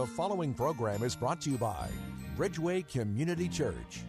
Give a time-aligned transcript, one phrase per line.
[0.00, 1.86] The following program is brought to you by
[2.34, 4.00] Bridgeway Community Church.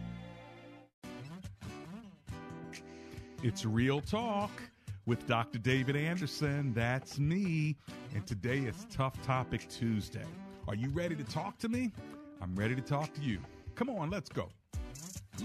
[3.42, 4.50] It's Real Talk
[5.04, 5.58] with Dr.
[5.58, 6.72] David Anderson.
[6.72, 7.76] That's me.
[8.14, 10.24] And today is Tough Topic Tuesday.
[10.66, 11.92] Are you ready to talk to me?
[12.40, 13.38] I'm ready to talk to you.
[13.74, 14.48] Come on, let's go.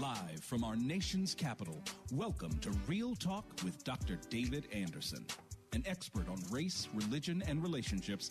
[0.00, 1.78] Live from our nation's capital,
[2.10, 4.16] welcome to Real Talk with Dr.
[4.30, 5.26] David Anderson.
[5.74, 8.30] An expert on race, religion, and relationships,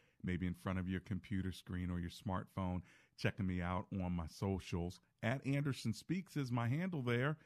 [0.23, 2.81] maybe in front of your computer screen or your smartphone,
[3.17, 4.99] checking me out on my socials.
[5.23, 7.37] At Anderson Speaks is my handle there.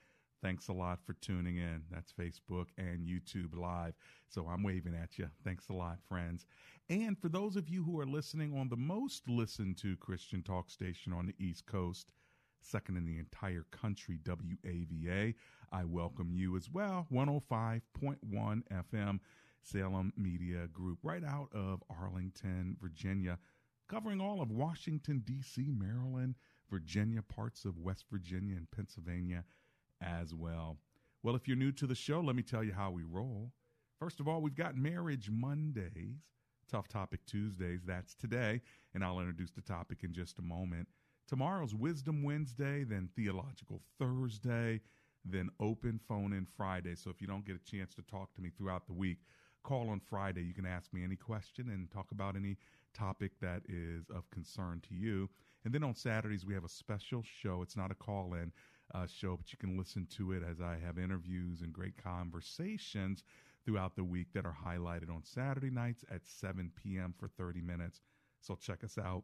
[0.41, 1.81] Thanks a lot for tuning in.
[1.91, 3.95] That's Facebook and YouTube Live.
[4.27, 5.27] So I'm waving at you.
[5.43, 6.45] Thanks a lot, friends.
[6.89, 10.69] And for those of you who are listening on the most listened to Christian talk
[10.69, 12.11] station on the East Coast,
[12.61, 15.33] second in the entire country, WAVA,
[15.71, 17.07] I welcome you as well.
[17.11, 17.81] 105.1
[18.31, 19.19] FM,
[19.65, 23.39] Salem Media Group, right out of Arlington, Virginia,
[23.89, 26.35] covering all of Washington, D.C., Maryland,
[26.69, 29.43] Virginia, parts of West Virginia, and Pennsylvania
[30.01, 30.77] as well.
[31.23, 33.51] Well, if you're new to the show, let me tell you how we roll.
[33.99, 36.21] First of all, we've got Marriage Mondays,
[36.69, 37.81] Tough Topic Tuesdays.
[37.85, 38.61] That's today,
[38.93, 40.87] and I'll introduce the topic in just a moment.
[41.27, 44.81] Tomorrow's Wisdom Wednesday, then Theological Thursday,
[45.23, 46.95] then Open Phone in Friday.
[46.95, 49.17] So if you don't get a chance to talk to me throughout the week,
[49.65, 50.43] call on Friday.
[50.43, 52.55] You can ask me any question and talk about any
[52.93, 55.27] topic that is of concern to you.
[55.63, 57.63] And then on Saturdays, we have a special show.
[57.63, 58.51] It's not a call in
[58.93, 63.23] uh, show, but you can listen to it as I have interviews and great conversations
[63.65, 67.15] throughout the week that are highlighted on Saturday nights at 7 p.m.
[67.17, 68.01] for 30 minutes.
[68.41, 69.23] So check us out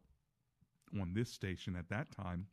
[0.99, 2.47] on this station at that time.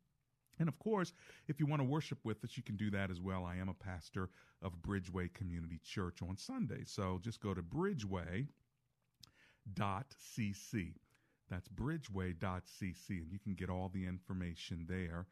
[0.59, 1.13] And of course,
[1.47, 3.45] if you want to worship with us, you can do that as well.
[3.45, 4.31] I am a pastor
[4.63, 6.85] of Bridgeway Community Church on Sunday.
[6.85, 8.49] So just go to bridgeway.cc.
[11.51, 15.27] That's bridgeway.cc, and you can get all the information there.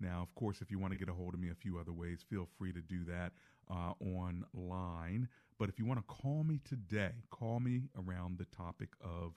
[0.00, 1.92] Now, of course, if you want to get a hold of me a few other
[1.92, 3.32] ways, feel free to do that
[3.68, 5.28] uh, online.
[5.58, 9.32] But if you want to call me today, call me around the topic of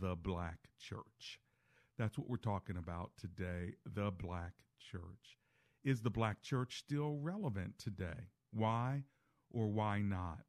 [0.00, 1.40] the black church.
[1.98, 5.38] That's what we're talking about today the black church.
[5.84, 8.30] Is the black church still relevant today?
[8.52, 9.04] Why
[9.50, 10.40] or why not?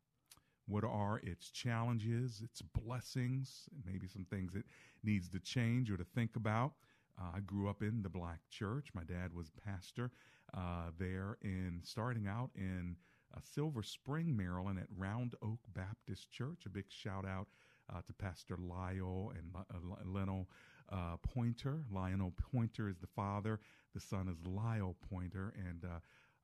[0.67, 4.65] What are its challenges, its blessings, maybe some things it
[5.03, 6.73] needs to change or to think about?
[7.19, 8.87] Uh, I grew up in the black church.
[8.95, 10.11] My dad was pastor
[10.57, 12.95] uh, there in starting out in
[13.35, 16.63] uh, Silver Spring, Maryland at Round Oak Baptist Church.
[16.65, 17.47] A big shout out
[17.93, 20.47] uh, to Pastor Lyle and uh, Lionel
[20.91, 21.83] uh, Pointer.
[21.91, 23.59] Lionel Pointer is the father.
[23.93, 25.83] The son is Lyle Pointer, and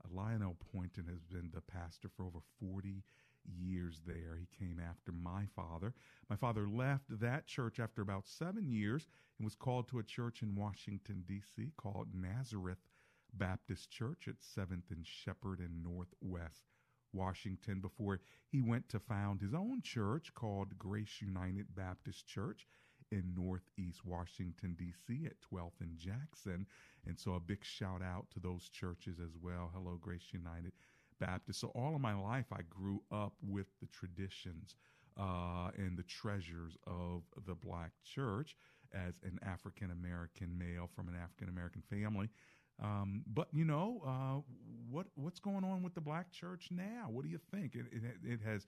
[0.10, 3.04] Lionel Pointer has been the pastor for over 40
[3.46, 4.38] years there.
[4.40, 5.94] He came after my father.
[6.30, 9.08] My father left that church after about seven years
[9.38, 11.72] and was called to a church in Washington, D.C.
[11.78, 12.80] called Nazareth
[13.34, 16.64] Baptist Church at 7th and Shepherd in Northwest
[17.14, 22.68] Washington before he went to found his own church called Grace United Baptist Church
[23.12, 25.26] in Northeast Washington, D.C.
[25.26, 26.66] at 12th and Jackson.
[27.06, 29.72] And so a big shout out to those churches as well.
[29.74, 30.74] Hello, Grace United
[31.20, 31.60] Baptist.
[31.60, 34.76] So all of my life, I grew up with the traditions
[35.20, 38.56] uh, and the treasures of the black church
[38.94, 42.30] as an African American male from an African American family.
[42.82, 44.42] Um, but you know uh,
[44.90, 47.08] what what's going on with the black church now?
[47.10, 47.76] What do you think?
[47.76, 48.66] It it, it has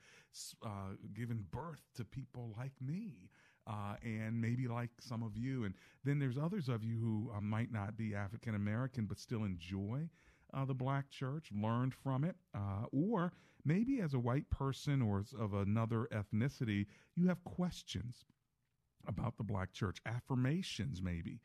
[0.63, 3.29] uh, given birth to people like me.
[3.65, 5.73] Uh, and maybe like some of you, and
[6.03, 10.09] then there's others of you who uh, might not be African American but still enjoy
[10.53, 13.31] uh, the black church, learned from it, uh, or
[13.65, 18.25] maybe as a white person or of another ethnicity, you have questions
[19.07, 21.39] about the black church, affirmations maybe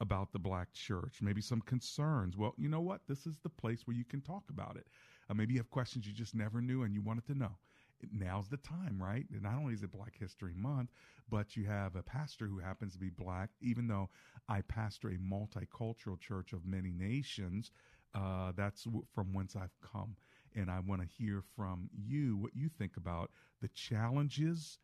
[0.00, 2.36] about the black church, maybe some concerns.
[2.36, 3.02] Well, you know what?
[3.08, 4.86] This is the place where you can talk about it.
[5.30, 7.56] Uh, maybe you have questions you just never knew and you wanted to know.
[8.10, 9.26] Now's the time, right?
[9.32, 10.90] And not only is it Black History Month,
[11.28, 14.10] but you have a pastor who happens to be black, even though
[14.48, 17.70] I pastor a multicultural church of many nations.
[18.14, 20.16] Uh, that's w- from whence I've come.
[20.54, 24.78] And I want to hear from you what you think about the challenges,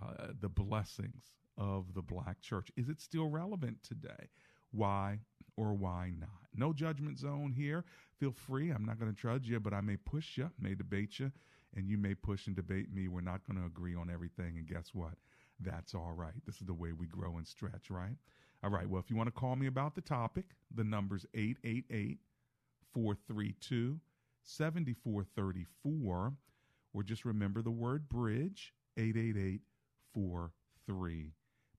[0.00, 2.70] uh, the blessings of the black church.
[2.76, 4.30] Is it still relevant today?
[4.70, 5.20] Why
[5.56, 6.30] or why not?
[6.54, 7.84] No judgment zone here.
[8.18, 8.70] Feel free.
[8.70, 11.30] I'm not going to judge you, but I may push you, may debate you,
[11.76, 13.08] and you may push and debate me.
[13.08, 14.56] We're not going to agree on everything.
[14.56, 15.14] And guess what?
[15.60, 16.34] That's all right.
[16.46, 18.16] This is the way we grow and stretch, right?
[18.62, 18.88] All right.
[18.88, 22.18] Well, if you want to call me about the topic, the number's 888
[22.92, 24.00] 432
[24.42, 26.32] 7434.
[26.94, 29.62] Or just remember the word bridge 888
[30.14, 31.32] 43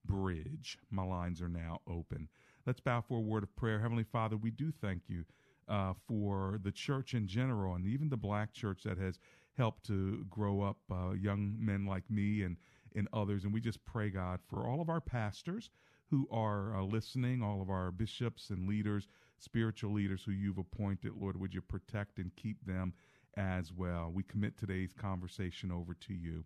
[0.05, 0.77] bridge.
[0.89, 2.27] My lines are now open.
[2.65, 3.79] Let's bow for a word of prayer.
[3.79, 5.25] Heavenly Father, we do thank you
[5.67, 9.19] uh, for the church in general and even the black church that has
[9.57, 12.57] helped to grow up uh, young men like me and,
[12.95, 13.44] and others.
[13.44, 15.69] And we just pray, God, for all of our pastors
[16.09, 19.07] who are uh, listening, all of our bishops and leaders,
[19.39, 21.13] spiritual leaders who you've appointed.
[21.19, 22.94] Lord, would you protect and keep them
[23.35, 24.11] as well?
[24.13, 26.45] We commit today's conversation over to you.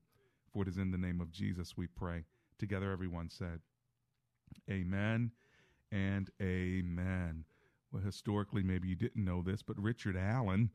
[0.53, 2.23] For it is in the name of Jesus we pray.
[2.57, 3.59] Together, everyone said,
[4.69, 5.31] Amen
[5.91, 7.45] and Amen.
[7.91, 10.71] Well, historically, maybe you didn't know this, but Richard Allen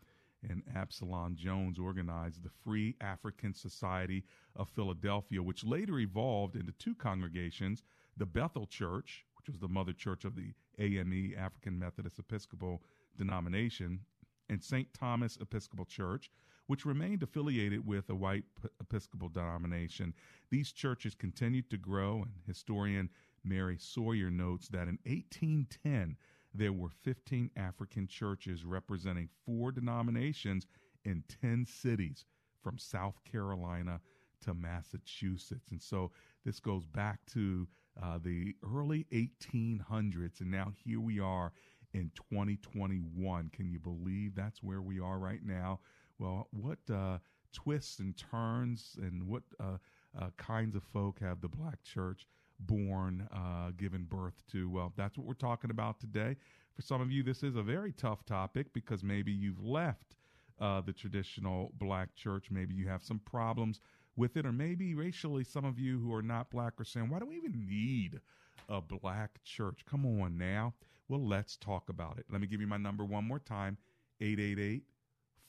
[0.49, 4.25] and Absalom Jones organized the Free African Society
[4.56, 7.83] of Philadelphia, which later evolved into two congregations
[8.17, 12.83] the Bethel Church, which was the mother church of the AME, African Methodist Episcopal
[13.17, 14.00] denomination,
[14.49, 14.93] and St.
[14.93, 16.31] Thomas Episcopal Church,
[16.67, 18.44] which remained affiliated with a white
[18.81, 20.15] Episcopal denomination.
[20.50, 23.09] These churches continued to grow, and historian
[23.44, 26.17] Mary Sawyer notes that in 1810,
[26.54, 30.66] there were 15 African churches representing four denominations
[31.04, 32.25] in 10 cities
[32.62, 34.00] from South Carolina
[34.43, 35.70] to Massachusetts.
[35.70, 36.10] And so
[36.44, 37.66] this goes back to
[38.02, 40.40] uh, the early 1800s.
[40.40, 41.52] And now here we are
[41.94, 43.50] in 2021.
[43.52, 45.81] Can you believe that's where we are right now?
[46.19, 47.19] Well, what uh,
[47.52, 49.78] twists and turns and what uh,
[50.19, 52.26] uh kinds of folk have the black church
[52.67, 54.70] born, uh, given birth to?
[54.70, 56.37] Well, that's what we're talking about today.
[56.75, 60.17] For some of you, this is a very tough topic because maybe you've left
[60.61, 62.50] uh, the traditional black church.
[62.50, 63.81] Maybe you have some problems
[64.17, 67.19] with it, or maybe racially, some of you who are not black are saying, why
[67.19, 68.20] do we even need
[68.69, 69.85] a black church?
[69.88, 70.75] Come on now.
[71.08, 72.26] Well, let's talk about it.
[72.31, 73.76] Let me give you my number one more time
[74.20, 74.85] 888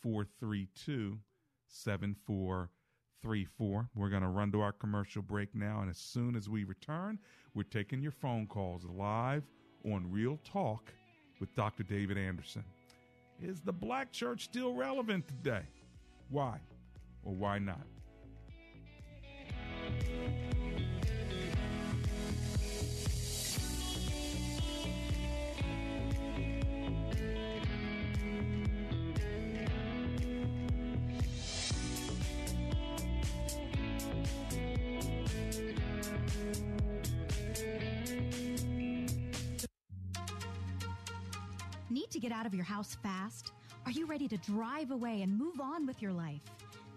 [0.01, 1.19] 432
[3.23, 3.89] 7434.
[3.95, 5.79] We're going to run to our commercial break now.
[5.79, 7.17] And as soon as we return,
[7.53, 9.43] we're taking your phone calls live
[9.85, 10.91] on Real Talk
[11.39, 11.83] with Dr.
[11.83, 12.65] David Anderson.
[13.41, 15.63] Is the black church still relevant today?
[16.29, 16.59] Why
[17.23, 17.85] or why not?
[42.53, 43.51] Of your house fast?
[43.85, 46.43] Are you ready to drive away and move on with your life?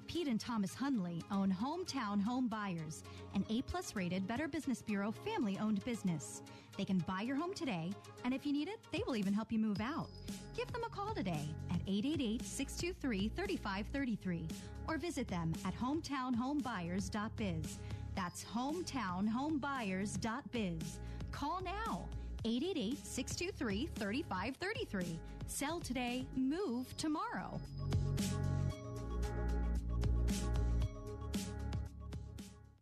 [0.06, 3.02] Pete and Thomas Hundley own Hometown Home Buyers,
[3.34, 6.42] an A plus rated Better Business Bureau family owned business.
[6.76, 7.90] They can buy your home today,
[8.24, 10.10] and if you need it, they will even help you move out.
[10.54, 14.46] Give them a call today at 888 623 3533
[14.88, 17.78] or visit them at hometownhomebuyers.biz.
[18.14, 20.98] That's hometownhomebuyers.biz.
[21.32, 22.06] Call now
[22.44, 25.18] 888 623 3533.
[25.48, 27.60] Sell today, move tomorrow.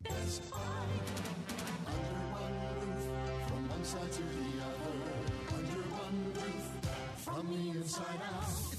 [0.02, 0.58] Best Buy.
[1.86, 5.56] Under one roof, from one side to the other.
[5.56, 6.66] Under one roof,
[7.18, 8.73] from the inside out.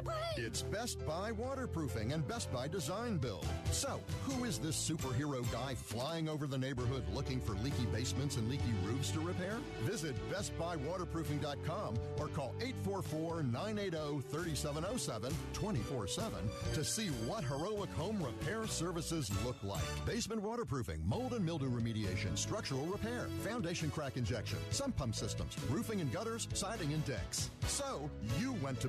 [0.00, 0.16] a bird.
[0.36, 3.46] It's Best Buy Waterproofing and Best Buy Design Build.
[3.70, 8.48] So, who is this superhero guy flying over the neighborhood looking for leaky basements and
[8.48, 9.58] leaky roofs to repair?
[9.82, 12.54] Visit BestBuyWaterproofing.com or call
[12.84, 16.30] 844-980-3707 24-7
[16.74, 19.82] to see what heroic home repair services look like.
[20.06, 26.00] Basement waterproofing, mold and mildew remediation, structural repair, foundation crack injection, sump pump systems, roofing
[26.00, 27.50] and gutters, siding and decks.
[27.66, 28.88] So, you went to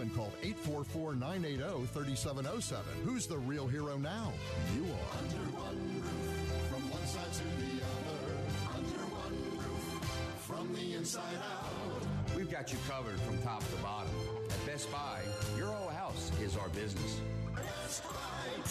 [0.00, 2.76] And called 844-980-3707.
[3.04, 4.32] Who's the real hero now?
[4.76, 5.18] You are.
[5.18, 8.36] Under one roof, from one side to the other.
[8.76, 10.04] Under one roof,
[10.46, 12.36] from the inside out.
[12.36, 14.12] We've got you covered from top to bottom.
[14.48, 15.22] At Best Buy,
[15.56, 17.20] your whole house is our business.
[17.56, 18.62] Best Buy.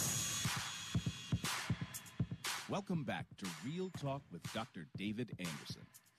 [2.70, 4.86] Welcome back to Real Talk with Dr.
[4.96, 5.82] David Anderson.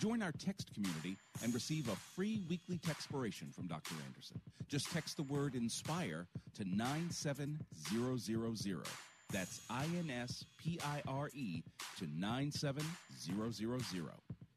[0.00, 3.94] Join our text community and receive a free weekly textpiration from Dr.
[4.06, 4.40] Anderson.
[4.66, 8.86] Just text the word INSPIRE to 97000.
[9.30, 11.62] That's I N S P I R E
[11.98, 12.86] to 97000.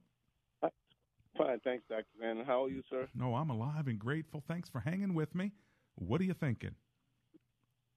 [1.37, 2.05] Fine, thanks, Dr.
[2.21, 2.43] Van.
[2.45, 3.07] How are you, sir?
[3.15, 4.43] No, I'm alive and grateful.
[4.49, 5.53] Thanks for hanging with me.
[5.95, 6.75] What are you thinking?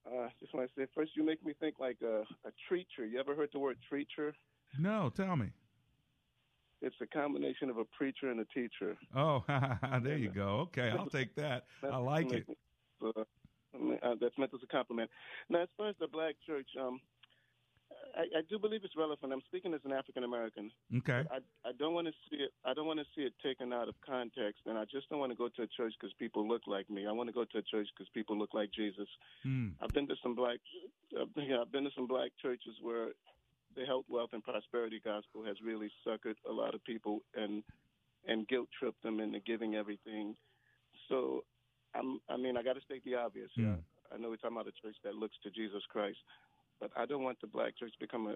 [0.06, 3.10] Uh, just want to say, first, you make me think like a, a treacher.
[3.10, 4.32] You ever heard the word treacher?
[4.78, 5.46] No, tell me.
[6.82, 8.96] It's a combination of a preacher and a teacher.
[9.16, 9.44] Oh,
[10.02, 10.68] there you go.
[10.68, 11.64] Okay, I'll take that.
[11.82, 12.46] I like it.
[13.04, 15.10] Uh, uh, that's meant as a compliment.
[15.48, 17.00] Now, as far as the black church, um,
[18.16, 19.32] I, I do believe it's relevant.
[19.32, 20.70] I'm speaking as an African American.
[20.98, 21.22] Okay.
[21.30, 22.50] I, I don't want to see it.
[22.64, 25.32] I don't want to see it taken out of context, and I just don't want
[25.32, 27.06] to go to a church because people look like me.
[27.06, 29.08] I want to go to a church because people look like Jesus.
[29.42, 29.68] Hmm.
[29.80, 30.58] I've been to some black.
[31.20, 33.08] I've been, I've been to some black churches where
[33.76, 37.62] the health, wealth, and prosperity gospel has really suckered a lot of people and
[38.26, 40.36] and guilt tripped them into giving everything.
[41.08, 41.44] So,
[41.94, 43.50] I'm, I mean, I got to state the obvious.
[43.56, 43.62] Hmm.
[43.62, 43.74] Yeah,
[44.12, 46.18] I know we're talking about a church that looks to Jesus Christ,
[46.82, 48.34] but I don't want the black church to become a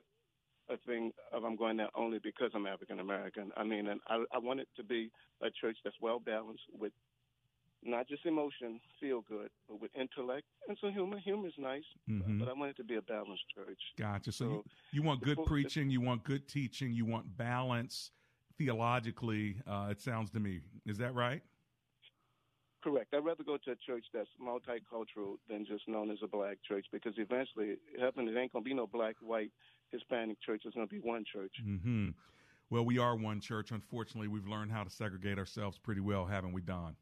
[0.69, 3.53] a thing of I'm going there only because I'm African American.
[3.57, 5.11] I mean, and I, I want it to be
[5.41, 6.93] a church that's well balanced with
[7.85, 11.19] not just emotion, feel good, but with intellect and some humor.
[11.21, 12.41] Humor is nice, Mhm.
[12.41, 13.79] but I want it to be a balanced church.
[13.97, 14.33] Gotcha.
[14.33, 18.11] So, So, you, you want good full- preaching, you want good teaching, you want balance
[18.59, 19.61] theologically.
[19.69, 20.63] Uh, it sounds to me.
[20.85, 21.43] Is that right?
[22.87, 23.13] Correct.
[23.15, 26.87] I'd rather go to a church that's multicultural than just known as a black church
[26.93, 29.51] because eventually, heaven, it ain't going to be no black, white,
[29.91, 30.63] Hispanic church.
[30.65, 31.51] It's going to be one church.
[31.61, 32.11] hmm
[32.71, 33.73] Well, we are one church.
[33.73, 36.95] Unfortunately, we've learned how to segregate ourselves pretty well, haven't we, Don?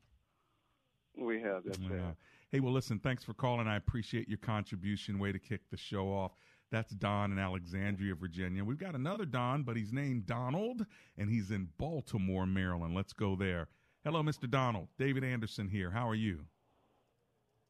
[1.19, 1.79] We have that.
[1.79, 2.13] Yeah.
[2.51, 3.69] Hey, well, listen, thanks for calling.
[3.69, 5.19] I appreciate your contribution.
[5.19, 6.33] Way to kick the show off.
[6.71, 8.65] That's Don in Alexandria, Virginia.
[8.65, 10.87] We've got another Don, but he's named Donald,
[11.19, 12.95] and he's in Baltimore, Maryland.
[12.95, 13.69] Let's go there.
[14.05, 14.49] Hello, Mr.
[14.51, 14.89] Donald.
[14.99, 15.91] David Anderson here.
[15.91, 16.41] How are you?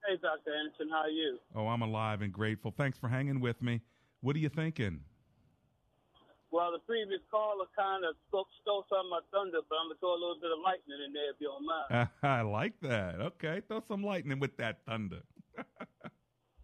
[0.06, 0.52] Hey, Dr.
[0.52, 1.38] Anderson, how are you?
[1.54, 2.74] Oh, I'm alive and grateful.
[2.76, 3.80] Thanks for hanging with me.
[4.20, 5.00] What are you thinking?
[6.50, 9.96] Well, the previous caller kind of spoke, stole some of my thunder, but I'm going
[9.96, 12.08] to throw a little bit of lightning in there if you don't mind.
[12.22, 13.18] I like that.
[13.34, 15.22] Okay, throw some lightning with that thunder.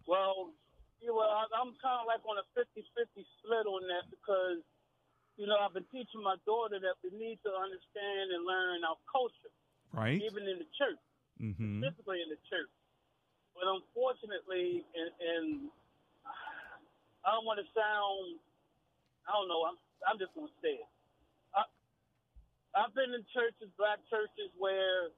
[0.09, 0.51] Well,
[0.99, 4.59] you know, I- I'm kind of like on a 50 50 split on that because,
[5.39, 8.99] you know, I've been teaching my daughter that we need to understand and learn our
[9.07, 9.47] culture,
[9.93, 10.21] Right?
[10.21, 10.99] even in the church,
[11.41, 11.81] Mm-hmm.
[11.81, 12.69] specifically in the church.
[13.57, 15.47] But unfortunately, and, and
[17.25, 18.37] I don't want to sound,
[19.27, 20.89] I don't know, I'm, I'm just going to say it.
[21.57, 21.65] I,
[22.77, 25.11] I've been in churches, black churches, where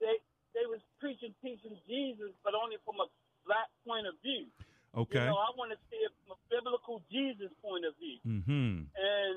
[0.00, 0.16] they
[0.56, 3.08] they was preaching, teaching Jesus, but only from a
[3.46, 4.46] black point of view.
[4.94, 5.18] Okay.
[5.18, 8.18] You know, I want to see it from a biblical Jesus point of view.
[8.22, 8.86] Mm-hmm.
[8.90, 9.34] And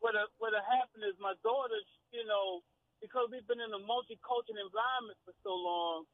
[0.00, 1.80] what what happened is my daughter,
[2.12, 2.60] you know,
[3.00, 6.04] because we've been in a multicultural environment for so long,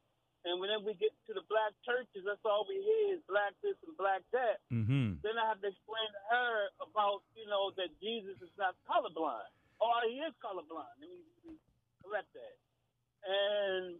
[0.47, 3.75] and when we get to the black churches, that's all we hear is black this
[3.83, 4.63] and black that.
[4.71, 5.19] Mm-hmm.
[5.19, 9.51] Then I have to explain to her about, you know, that Jesus is not colorblind.
[9.83, 10.95] Or he is colorblind.
[11.03, 11.59] Let me
[11.99, 12.55] correct that.
[13.27, 13.99] And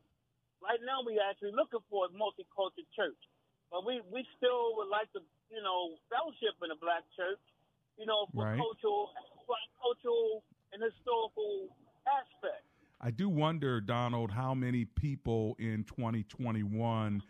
[0.64, 3.20] right now we're actually looking for a multicultural church.
[3.68, 7.42] But we, we still would like to, you know, fellowship in a black church,
[8.00, 8.56] you know, for Right.
[8.56, 9.12] cultural,
[9.84, 11.76] cultural and historical
[12.08, 12.64] aspect.
[13.00, 17.22] I do wonder, Donald, how many people in 2021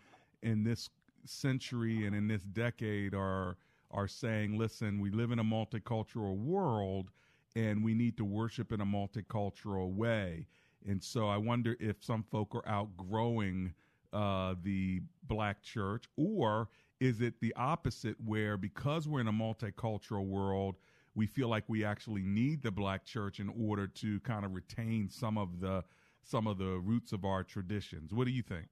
[0.42, 0.88] in this
[1.24, 3.56] century and in this decade are
[3.90, 7.10] are saying, "Listen, we live in a multicultural world,
[7.56, 10.46] and we need to worship in a multicultural way."
[10.86, 13.74] And so, I wonder if some folk are outgrowing
[14.12, 16.68] uh, the black church, or
[17.00, 20.76] is it the opposite, where because we're in a multicultural world,
[21.14, 25.08] we feel like we actually need the black church in order to kind of retain
[25.08, 25.84] some of the
[26.22, 28.12] some of the roots of our traditions.
[28.12, 28.66] What do you think?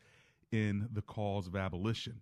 [0.52, 2.22] in the cause of abolition.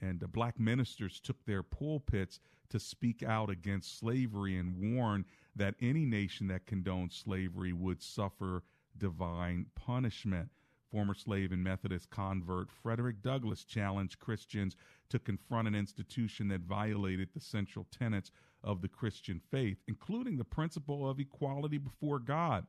[0.00, 2.40] And the black ministers took their pulpits
[2.70, 5.24] to speak out against slavery and warn
[5.58, 8.62] that any nation that condoned slavery would suffer
[8.96, 10.48] divine punishment.
[10.90, 14.74] Former slave and Methodist convert Frederick Douglass challenged Christians
[15.10, 18.30] to confront an institution that violated the central tenets
[18.64, 22.66] of the Christian faith, including the principle of equality before God.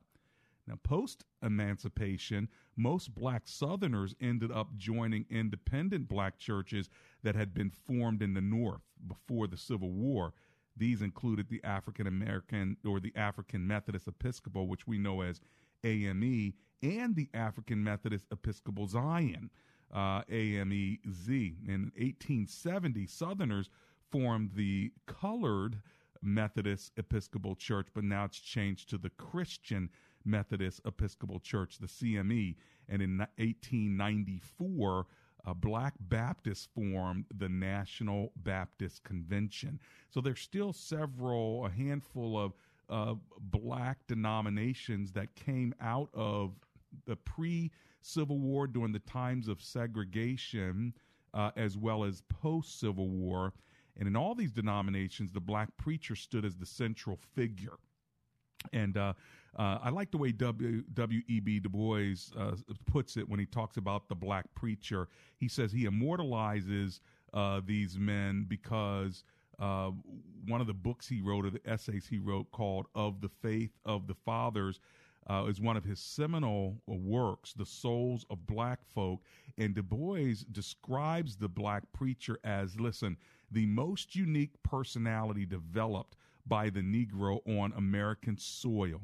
[0.66, 6.90] Now, post emancipation, most black Southerners ended up joining independent black churches
[7.22, 10.34] that had been formed in the North before the Civil War.
[10.80, 15.42] These included the African American or the African Methodist Episcopal, which we know as
[15.84, 19.50] AME, and the African Methodist Episcopal Zion,
[19.92, 21.28] uh, AMEZ.
[21.28, 23.68] In 1870, Southerners
[24.10, 25.82] formed the Colored
[26.22, 29.90] Methodist Episcopal Church, but now it's changed to the Christian
[30.24, 32.56] Methodist Episcopal Church, the CME.
[32.88, 35.06] And in 1894,
[35.46, 39.80] uh, black Baptists formed the National Baptist Convention.
[40.10, 42.52] So there's still several, a handful of
[42.88, 46.52] uh, black denominations that came out of
[47.06, 47.70] the pre
[48.02, 50.94] Civil War during the times of segregation,
[51.34, 53.52] uh, as well as post Civil War.
[53.98, 57.78] And in all these denominations, the black preacher stood as the central figure.
[58.72, 59.14] And uh,
[59.58, 60.82] uh, I like the way W.
[60.94, 61.20] W.
[61.28, 61.40] E.
[61.40, 61.58] B.
[61.58, 62.54] Du Bois uh,
[62.86, 65.08] puts it when he talks about the black preacher.
[65.38, 67.00] He says he immortalizes
[67.34, 69.24] uh, these men because
[69.58, 69.90] uh,
[70.46, 73.72] one of the books he wrote, or the essays he wrote, called "Of the Faith
[73.84, 74.80] of the Fathers."
[75.28, 79.20] Uh, is one of his seminal works, The Souls of Black Folk.
[79.58, 83.16] And Du Bois describes the black preacher as, listen,
[83.52, 89.02] the most unique personality developed by the Negro on American soil.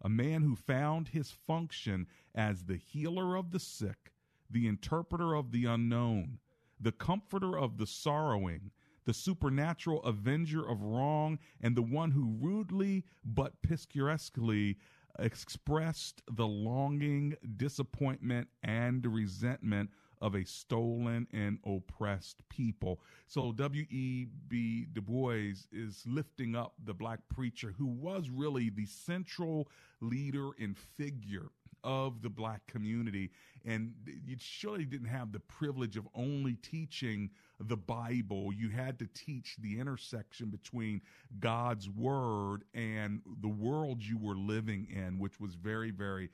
[0.00, 4.12] A man who found his function as the healer of the sick,
[4.50, 6.38] the interpreter of the unknown,
[6.80, 8.70] the comforter of the sorrowing,
[9.04, 14.78] the supernatural avenger of wrong, and the one who rudely but picturesquely
[15.18, 23.00] expressed the longing, disappointment, and resentment of a stolen and oppressed people.
[23.26, 24.86] So W.E.B.
[24.92, 29.68] Du Bois is lifting up the black preacher who was really the central
[30.00, 31.50] leader and figure
[31.84, 33.30] of the black community.
[33.64, 33.92] And
[34.24, 38.52] you surely didn't have the privilege of only teaching the Bible.
[38.52, 41.02] You had to teach the intersection between
[41.40, 46.30] God's word and the world you were living in, which was very, very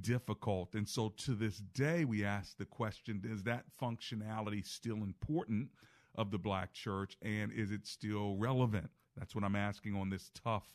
[0.00, 0.74] difficult.
[0.74, 5.68] And so to this day, we ask the question is that functionality still important
[6.14, 8.90] of the black church and is it still relevant?
[9.16, 10.68] That's what I'm asking on this tough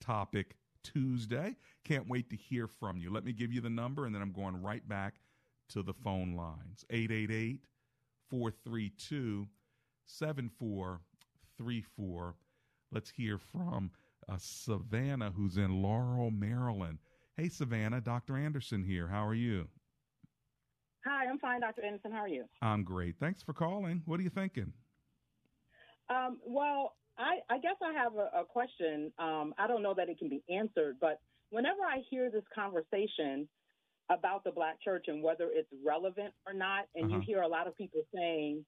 [0.00, 1.56] topic Tuesday.
[1.84, 3.12] Can't wait to hear from you.
[3.12, 5.14] Let me give you the number and then I'm going right back
[5.70, 7.64] to the phone lines 888
[8.30, 9.46] 432
[10.06, 12.34] 7434.
[12.90, 13.90] Let's hear from
[14.28, 16.98] uh, Savannah, who's in Laurel, Maryland.
[17.38, 18.36] Hey, Savannah, Dr.
[18.36, 19.06] Anderson here.
[19.06, 19.68] How are you?
[21.06, 21.84] Hi, I'm fine, Dr.
[21.84, 22.10] Anderson.
[22.10, 22.46] How are you?
[22.62, 23.14] I'm great.
[23.20, 24.02] Thanks for calling.
[24.06, 24.72] What are you thinking?
[26.10, 29.12] Um, well, I, I, guess I have a, a question.
[29.20, 31.20] Um, I don't know that it can be answered, but
[31.50, 33.48] whenever I hear this conversation
[34.10, 37.20] about the black church and whether it's relevant or not, and uh-huh.
[37.20, 38.64] you hear a lot of people saying,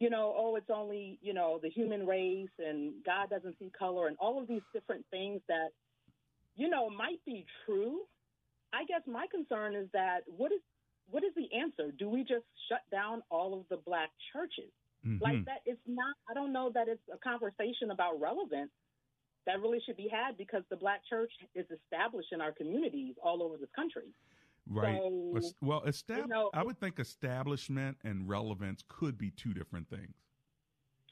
[0.00, 4.06] you know, oh, it's only, you know, the human race and God doesn't see color
[4.06, 5.68] and all of these different things that,
[6.56, 8.00] you know, might be true.
[8.74, 10.60] I guess my concern is that what is
[11.10, 11.92] what is the answer?
[11.96, 14.72] Do we just shut down all of the black churches?
[15.06, 15.22] Mm-hmm.
[15.22, 18.70] Like that it's not I don't know that it's a conversation about relevance
[19.46, 23.42] that really should be had because the black church is established in our communities all
[23.42, 24.14] over this country.
[24.68, 24.96] Right.
[24.96, 29.88] So, well, estab- you know, I would think establishment and relevance could be two different
[29.90, 30.14] things.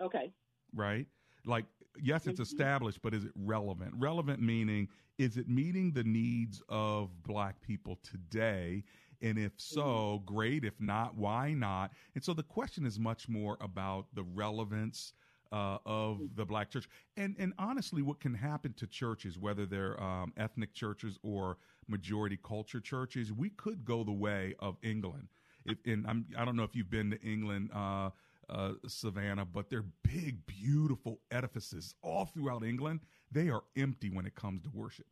[0.01, 0.33] Okay.
[0.75, 1.07] Right?
[1.45, 1.67] Like,
[2.01, 3.95] yes, it's established, but is it relevant?
[3.97, 8.85] Relevant meaning, is it meeting the needs of black people today?
[9.21, 10.25] And if so, mm-hmm.
[10.25, 10.65] great.
[10.65, 11.93] If not, why not?
[12.15, 15.13] And so the question is much more about the relevance
[15.53, 16.27] uh, of mm-hmm.
[16.35, 16.89] the black church.
[17.17, 22.39] And and honestly, what can happen to churches, whether they're um, ethnic churches or majority
[22.43, 25.29] culture churches, we could go the way of England.
[25.65, 28.11] If, and I'm, I don't know if you've been to England, uh,
[28.49, 33.01] uh, Savannah, but they're big, beautiful edifices all throughout England.
[33.31, 35.07] They are empty when it comes to worship.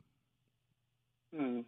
[1.37, 1.65] Mm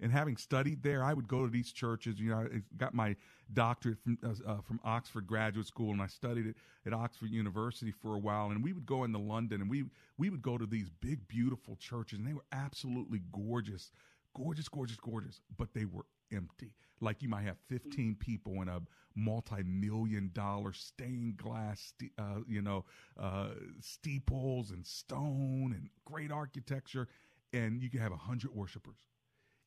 [0.00, 2.20] and having studied there, I would go to these churches.
[2.20, 3.16] You know, I got my
[3.52, 7.90] doctorate from uh, uh, from Oxford Graduate School, and I studied it at Oxford University
[7.90, 8.50] for a while.
[8.50, 9.84] And we would go into London, and we
[10.18, 13.90] we would go to these big, beautiful churches, and they were absolutely gorgeous,
[14.34, 15.40] gorgeous, gorgeous, gorgeous.
[15.56, 16.72] But they were empty.
[17.00, 18.80] Like you might have 15 people in a
[19.14, 22.84] multi-million dollar stained glass, uh, you know,
[23.20, 27.08] uh, steeples and stone and great architecture,
[27.52, 29.06] and you can have a hundred worshipers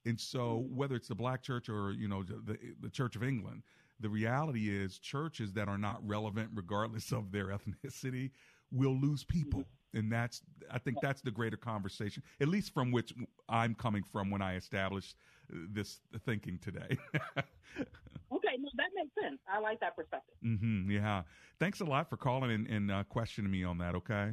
[0.06, 0.76] and so, mm.
[0.76, 3.63] whether it's the black church or you know the the Church of England,
[4.00, 8.32] the reality is churches that are not relevant, regardless of their ethnicity,
[8.72, 9.62] will lose people.
[9.62, 9.98] Mm-hmm.
[9.98, 13.12] And that's, I think that's the greater conversation, at least from which
[13.50, 15.15] I'm coming from when I established
[15.50, 16.98] this thinking today.
[17.38, 19.40] okay, no, that makes sense.
[19.48, 20.36] I like that perspective.
[20.46, 21.24] Mm-hmm, yeah.
[21.60, 24.32] Thanks a lot for calling and, and uh, questioning me on that, okay?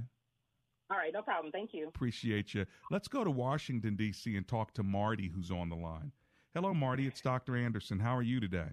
[0.91, 1.51] All right, no problem.
[1.51, 1.89] Thank you.
[1.89, 2.65] Appreciate you.
[2.91, 4.37] Let's go to Washington, D.C.
[4.37, 6.13] and talk to Marty, who's on the line.
[6.55, 7.07] Hello, Marty.
[7.07, 7.57] It's Dr.
[7.57, 7.99] Anderson.
[7.99, 8.69] How are you today?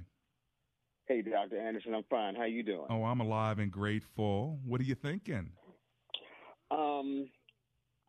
[1.08, 1.60] Hey, Dr.
[1.60, 1.96] Anderson.
[1.96, 2.36] I'm fine.
[2.36, 2.86] How you doing?
[2.90, 4.60] Oh, I'm alive and grateful.
[4.64, 5.50] What are you thinking?
[6.72, 7.28] Um,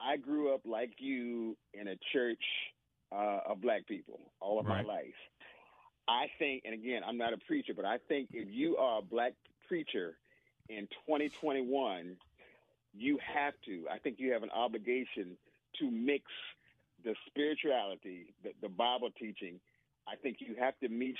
[0.00, 2.42] I grew up like you in a church
[3.14, 4.84] uh, of black people all of right.
[4.84, 5.14] my life.
[6.06, 9.02] I think, and again, I'm not a preacher, but I think if you are a
[9.02, 9.32] black
[9.68, 10.16] preacher
[10.68, 12.16] in 2021,
[12.92, 13.84] you have to.
[13.90, 15.36] I think you have an obligation
[15.80, 16.24] to mix
[17.04, 19.60] the spirituality, the, the Bible teaching.
[20.06, 21.18] I think you have to mix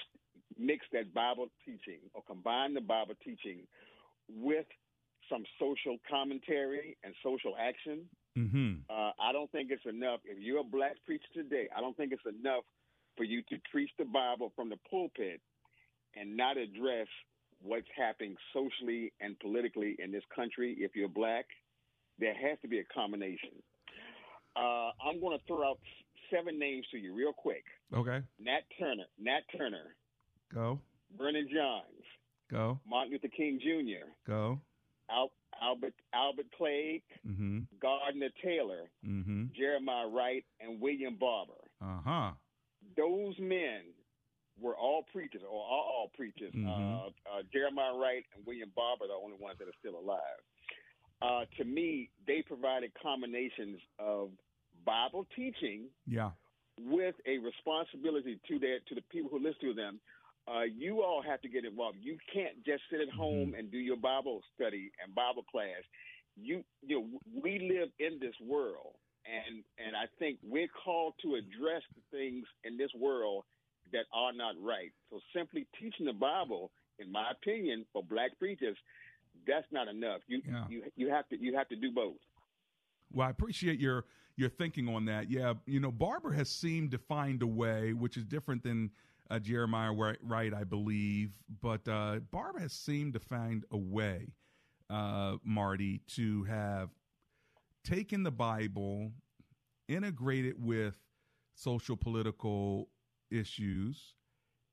[0.57, 3.66] mix that Bible teaching or combine the Bible teaching
[4.28, 4.66] with
[5.28, 8.02] some social commentary and social action.
[8.36, 8.90] Mm-hmm.
[8.90, 10.20] Uh, I don't think it's enough.
[10.24, 12.64] If you're a black preacher today, I don't think it's enough
[13.16, 15.40] for you to preach the Bible from the pulpit
[16.16, 17.06] and not address
[17.62, 20.76] what's happening socially and politically in this country.
[20.78, 21.46] If you're black,
[22.18, 23.50] there has to be a combination.
[24.56, 25.78] Uh, I'm going to throw out
[26.32, 27.64] seven names to you real quick.
[27.94, 28.20] Okay.
[28.40, 29.04] Nat Turner.
[29.20, 29.94] Nat Turner.
[30.52, 30.80] Go.
[31.16, 32.04] Vernon Johns.
[32.50, 32.78] Go.
[32.88, 34.06] Martin Luther King Jr.
[34.26, 34.60] Go.
[35.10, 37.02] Al- Albert Albert Cleage.
[37.26, 37.60] Mm-hmm.
[37.80, 38.90] Gardner Taylor.
[39.06, 39.46] Mm-hmm.
[39.56, 41.52] Jeremiah Wright and William Barber.
[41.82, 42.30] Uh huh.
[42.96, 43.82] Those men
[44.60, 46.52] were all preachers, or are all preachers.
[46.54, 46.68] Mm-hmm.
[46.68, 50.40] Uh, uh, Jeremiah Wright and William Barber are the only ones that are still alive
[51.22, 54.30] uh, to me, they provided combinations of
[54.84, 56.30] Bible teaching, yeah,
[56.80, 60.00] with a responsibility to their to the people who listen to them.
[60.46, 61.96] Uh, you all have to get involved.
[62.00, 63.54] You can't just sit at home mm-hmm.
[63.54, 65.83] and do your Bible study and Bible class.
[66.37, 67.07] You, you know,
[67.42, 72.44] we live in this world, and and I think we're called to address the things
[72.64, 73.44] in this world
[73.92, 74.92] that are not right.
[75.11, 78.76] So simply teaching the Bible, in my opinion, for black preachers,
[79.46, 80.20] that's not enough.
[80.26, 80.64] You yeah.
[80.68, 82.16] you you have to you have to do both.
[83.12, 84.04] Well, I appreciate your
[84.37, 85.30] your thinking on that.
[85.30, 88.90] Yeah, you know, Barber has seemed to find a way, which is different than
[89.30, 91.32] uh, Jeremiah Wright, I believe.
[91.60, 94.34] But uh, Barber has seemed to find a way,
[94.90, 96.90] uh, Marty, to have
[97.84, 99.12] taken the Bible,
[99.88, 100.94] integrate it with
[101.54, 102.88] social political
[103.30, 104.14] issues,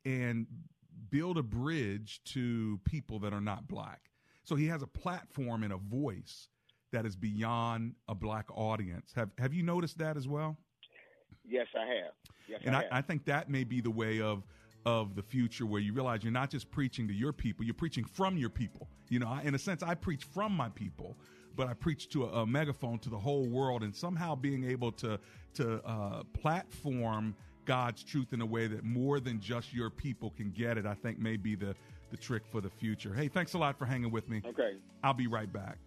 [0.06, 0.48] and
[1.10, 4.12] build a bridge to people that are not black.
[4.44, 6.50] So he has a platform and a voice
[6.92, 9.14] that is beyond a black audience.
[9.16, 10.58] Have Have you noticed that as well?
[11.48, 12.14] Yes, I have.
[12.48, 12.98] Yes, and I, I.
[13.00, 14.44] I think that may be the way of
[14.86, 18.04] of the future where you realize you're not just preaching to your people, you're preaching
[18.04, 18.88] from your people.
[19.10, 21.18] You know, I, in a sense, I preach from my people,
[21.56, 24.92] but I preach to a, a megaphone to the whole world, and somehow being able
[24.94, 25.20] to
[25.56, 30.52] to uh, platform God's truth in a way that more than just your people can
[30.52, 31.76] get it, I think may be the
[32.10, 33.14] the trick for the future.
[33.14, 34.42] Hey, thanks a lot for hanging with me.
[34.46, 34.74] Okay.
[35.04, 35.78] I'll be right back.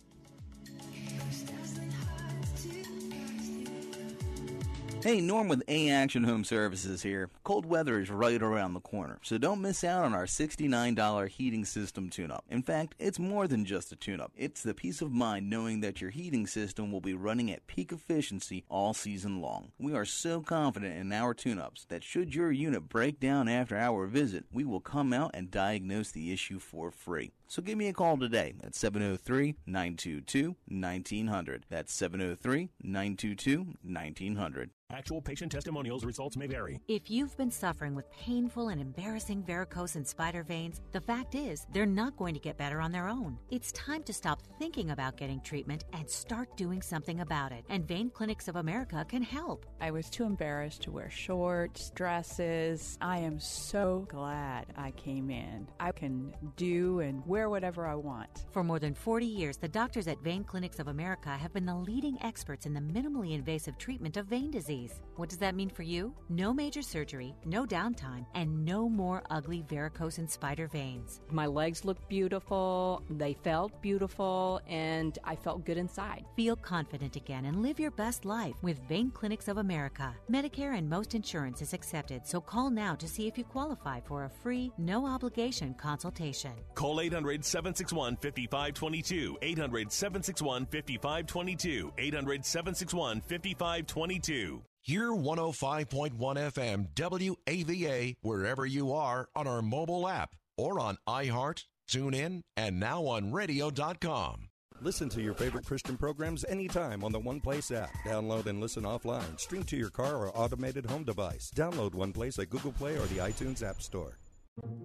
[5.04, 7.28] Hey, Norm with A Action Home Services here.
[7.42, 11.66] Cold weather is right around the corner, so don't miss out on our $69 heating
[11.66, 12.42] system tune up.
[12.48, 15.82] In fact, it's more than just a tune up, it's the peace of mind knowing
[15.82, 19.72] that your heating system will be running at peak efficiency all season long.
[19.78, 23.76] We are so confident in our tune ups that should your unit break down after
[23.76, 27.32] our visit, we will come out and diagnose the issue for free.
[27.46, 31.66] So give me a call today at 703 922 1900.
[31.68, 34.70] That's 703 922 1900.
[34.92, 36.78] Actual patient testimonials results may vary.
[36.88, 41.66] If you've been suffering with painful and embarrassing varicose and spider veins, the fact is
[41.72, 43.38] they're not going to get better on their own.
[43.50, 47.64] It's time to stop thinking about getting treatment and start doing something about it.
[47.70, 49.66] And Vein Clinics of America can help.
[49.80, 52.98] I was too embarrassed to wear shorts, dresses.
[53.00, 55.66] I am so glad I came in.
[55.80, 58.44] I can do and wear whatever I want.
[58.52, 61.74] For more than 40 years, the doctors at Vein Clinics of America have been the
[61.74, 65.00] leading experts in the minimally invasive treatment of vein disease.
[65.16, 66.14] What does that mean for you?
[66.28, 71.22] No major surgery, no downtime, and no more ugly varicose and spider veins.
[71.28, 76.24] My legs looked beautiful, they felt beautiful, and I felt good inside.
[76.36, 80.14] Feel confident again and live your best life with Vein Clinics of America.
[80.30, 84.22] Medicare and most insurance is accepted, so call now to see if you qualify for
[84.22, 86.52] a free, no obligation consultation.
[86.76, 89.38] Call 800 761 5522.
[89.40, 91.92] 800 761 5522.
[91.96, 94.62] 800 761 5522.
[94.82, 102.42] Hear 105.1 FM WAVA wherever you are on our mobile app or on iHeart, TuneIn,
[102.56, 104.48] and now on radio.com.
[104.82, 107.94] Listen to your favorite Christian programs anytime on the One Place app.
[108.04, 109.40] Download and listen offline.
[109.40, 111.50] Stream to your car or automated home device.
[111.56, 114.18] Download One Place at Google Play or the iTunes App Store.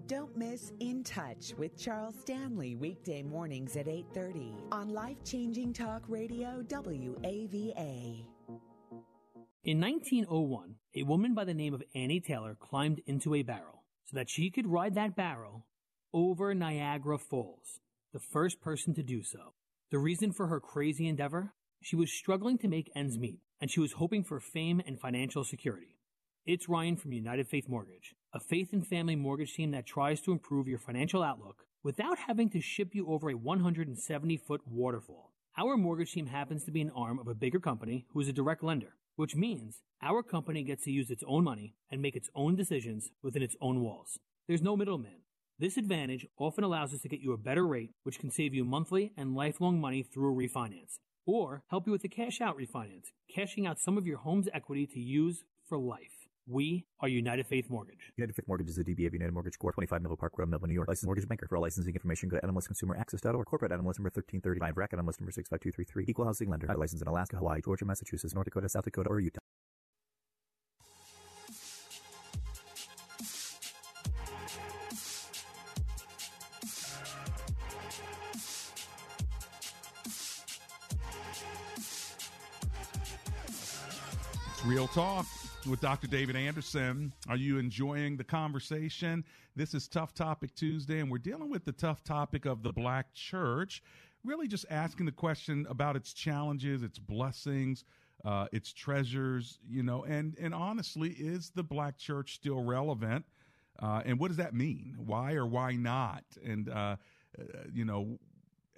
[0.09, 6.63] Don't miss In Touch with Charles Stanley weekday mornings at 8:30 on life-changing talk radio
[6.67, 8.25] WAVA.
[9.63, 14.17] In 1901, a woman by the name of Annie Taylor climbed into a barrel so
[14.17, 15.67] that she could ride that barrel
[16.11, 17.79] over Niagara Falls,
[18.11, 19.53] the first person to do so.
[19.91, 21.53] The reason for her crazy endeavor?
[21.83, 25.43] She was struggling to make ends meet, and she was hoping for fame and financial
[25.43, 25.98] security.
[26.51, 30.31] It's Ryan from United Faith Mortgage, a faith and family mortgage team that tries to
[30.31, 35.31] improve your financial outlook without having to ship you over a 170 foot waterfall.
[35.59, 38.33] Our mortgage team happens to be an arm of a bigger company who is a
[38.33, 42.31] direct lender, which means our company gets to use its own money and make its
[42.33, 44.17] own decisions within its own walls.
[44.47, 45.21] There's no middleman.
[45.59, 48.65] This advantage often allows us to get you a better rate, which can save you
[48.65, 53.11] monthly and lifelong money through a refinance, or help you with a cash out refinance,
[53.31, 56.18] cashing out some of your home's equity to use for life.
[56.49, 58.11] We are United Faith Mortgage.
[58.17, 59.75] United Faith Mortgage is a DBA of United Mortgage Corp.
[59.75, 60.87] 25 Melville Park Road, Melville, New York.
[60.87, 61.47] Licensed mortgage banker.
[61.47, 63.45] For all licensing information, go to nmlsconsumeraccess.org.
[63.45, 64.75] Corporate NMLS number 1335.
[64.75, 66.05] RAC NMLS number 65233.
[66.07, 66.65] Equal housing lender.
[66.75, 69.37] Licensed in Alaska, Hawaii, Georgia, Massachusetts, North Dakota, South Dakota, or Utah.
[84.51, 85.27] It's Real Talk
[85.69, 86.07] with Dr.
[86.07, 87.13] David Anderson.
[87.27, 89.23] Are you enjoying the conversation?
[89.55, 93.13] This is Tough Topic Tuesday, and we're dealing with the tough topic of the black
[93.13, 93.83] church.
[94.23, 97.83] Really just asking the question about its challenges, its blessings,
[98.25, 103.23] uh, its treasures, you know, and, and honestly, is the black church still relevant?
[103.79, 104.95] Uh, and what does that mean?
[104.97, 106.23] Why or why not?
[106.43, 106.95] And, uh,
[107.39, 108.17] uh, you know,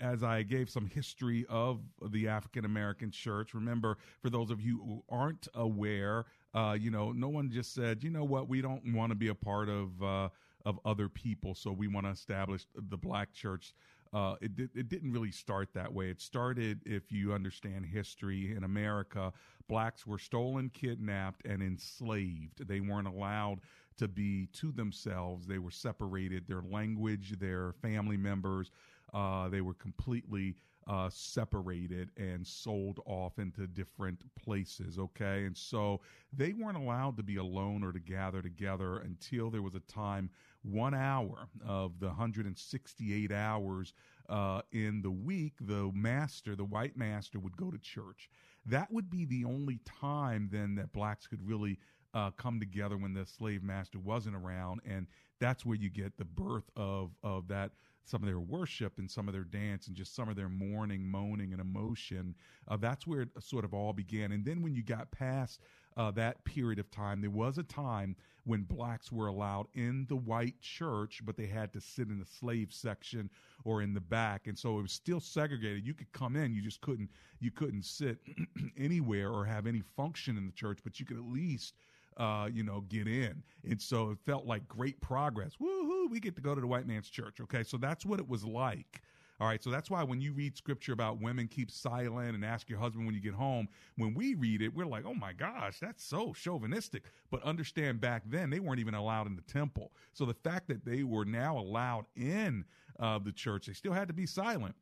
[0.01, 4.79] as I gave some history of the African American church, remember, for those of you
[4.79, 8.93] who aren't aware, uh, you know, no one just said, you know what, we don't
[8.93, 10.29] want to be a part of uh,
[10.65, 13.73] of other people, so we want to establish the black church.
[14.13, 16.09] Uh, it, it didn't really start that way.
[16.09, 19.31] It started, if you understand history in America,
[19.69, 22.67] blacks were stolen, kidnapped, and enslaved.
[22.67, 23.61] They weren't allowed
[23.97, 25.47] to be to themselves.
[25.47, 26.45] They were separated.
[26.45, 28.71] Their language, their family members,
[29.13, 30.55] uh, they were completely
[30.87, 34.97] uh, separated and sold off into different places.
[34.97, 35.45] Okay.
[35.45, 36.01] And so
[36.33, 40.29] they weren't allowed to be alone or to gather together until there was a time,
[40.63, 43.93] one hour of the 168 hours
[44.29, 48.29] uh, in the week, the master, the white master, would go to church.
[48.65, 51.79] That would be the only time then that blacks could really
[52.13, 55.07] uh, come together when the slave master wasn't around, and
[55.39, 57.71] that's where you get the birth of of that
[58.03, 61.05] some of their worship and some of their dance and just some of their mourning,
[61.09, 62.35] moaning, and emotion.
[62.67, 64.31] Uh, that's where it sort of all began.
[64.31, 65.61] And then when you got past
[65.97, 70.15] uh, that period of time, there was a time when blacks were allowed in the
[70.15, 73.29] white church, but they had to sit in the slave section
[73.63, 75.85] or in the back, and so it was still segregated.
[75.85, 77.09] You could come in, you just couldn't
[77.39, 78.17] you couldn't sit
[78.77, 81.75] anywhere or have any function in the church, but you could at least
[82.17, 83.43] uh, you know, get in.
[83.67, 85.53] And so it felt like great progress.
[85.61, 87.39] Woohoo, we get to go to the white man's church.
[87.41, 89.01] Okay, so that's what it was like.
[89.39, 92.69] All right, so that's why when you read scripture about women keep silent and ask
[92.69, 95.79] your husband when you get home, when we read it, we're like, oh my gosh,
[95.79, 97.05] that's so chauvinistic.
[97.31, 99.93] But understand back then, they weren't even allowed in the temple.
[100.13, 102.65] So the fact that they were now allowed in
[102.99, 104.75] uh, the church, they still had to be silent.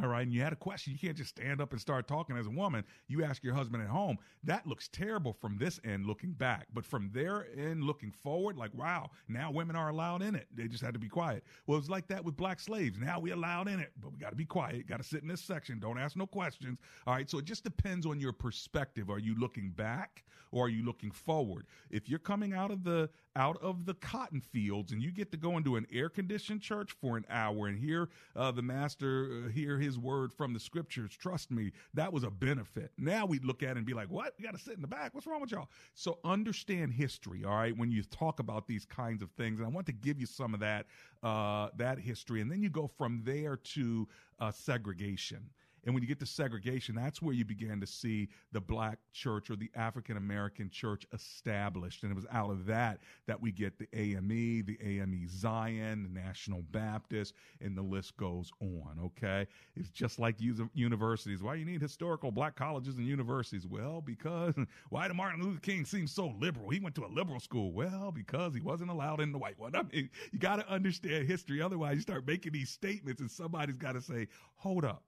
[0.00, 0.92] All right, and you had a question.
[0.92, 2.84] You can't just stand up and start talking as a woman.
[3.08, 4.18] You ask your husband at home.
[4.44, 6.68] That looks terrible from this end looking back.
[6.72, 10.46] But from their end looking forward, like, wow, now women are allowed in it.
[10.54, 11.42] They just had to be quiet.
[11.66, 12.96] Well, it's like that with black slaves.
[12.96, 14.86] Now we allowed in it, but we got to be quiet.
[14.86, 15.80] Got to sit in this section.
[15.80, 16.78] Don't ask no questions.
[17.04, 19.10] All right, so it just depends on your perspective.
[19.10, 21.66] Are you looking back or are you looking forward?
[21.90, 25.36] If you're coming out of the out of the cotton fields and you get to
[25.36, 29.48] go into an air conditioned church for an hour and hear uh, the master uh,
[29.48, 32.90] hear his word from the scriptures, trust me, that was a benefit.
[32.98, 34.34] Now we look at it and be like, what?
[34.38, 35.14] You got to sit in the back.
[35.14, 35.68] What's wrong with y'all?
[35.94, 39.60] So understand history, all right, when you talk about these kinds of things.
[39.60, 40.86] And I want to give you some of that,
[41.22, 42.40] uh, that history.
[42.40, 44.08] And then you go from there to
[44.40, 45.50] uh, segregation.
[45.84, 49.50] And when you get to segregation, that's where you began to see the black church
[49.50, 52.02] or the African American church established.
[52.02, 56.20] And it was out of that that we get the AME, the AME Zion, the
[56.20, 58.98] National Baptist, and the list goes on.
[59.04, 59.46] Okay.
[59.76, 61.42] It's just like universities.
[61.42, 63.66] Why you need historical black colleges and universities?
[63.66, 64.54] Well, because
[64.90, 66.70] why did Martin Luther King seem so liberal?
[66.70, 67.72] He went to a liberal school.
[67.72, 69.74] Well, because he wasn't allowed in the white one.
[69.76, 71.62] I mean, you got to understand history.
[71.62, 75.02] Otherwise, you start making these statements and somebody's got to say, hold up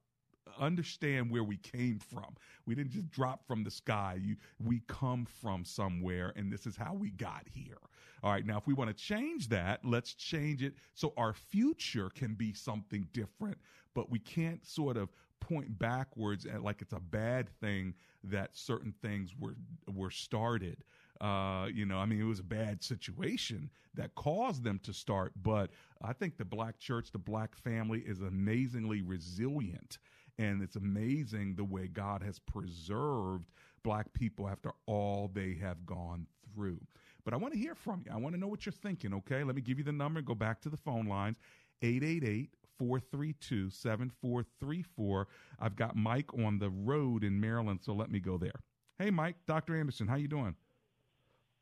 [0.59, 2.37] understand where we came from.
[2.67, 4.19] We didn't just drop from the sky.
[4.21, 7.79] You, we come from somewhere, and this is how we got here.
[8.23, 12.11] All right, now if we want to change that, let's change it so our future
[12.11, 13.57] can be something different,
[13.95, 15.09] but we can't sort of
[15.41, 19.57] point backwards at like it's a bad thing that certain things were
[19.93, 20.85] were started.
[21.21, 25.33] Uh, you know, I mean, it was a bad situation that caused them to start,
[25.43, 29.99] but I think the black church, the black family is amazingly resilient
[30.41, 33.45] and it's amazing the way God has preserved
[33.83, 36.81] black people after all they have gone through.
[37.25, 38.13] But I want to hear from you.
[38.13, 39.45] I want to know what you're thinking, okay?
[39.45, 40.23] Let me give you the number.
[40.23, 41.37] Go back to the phone lines
[41.83, 42.49] 888
[42.79, 45.29] 432 7434.
[45.61, 48.61] I've got Mike on the road in Maryland, so let me go there.
[48.99, 49.77] Hey, Mike, Dr.
[49.77, 50.55] Anderson, how you doing?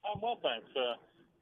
[0.07, 0.69] I'm well, thanks.
[0.77, 0.81] Uh,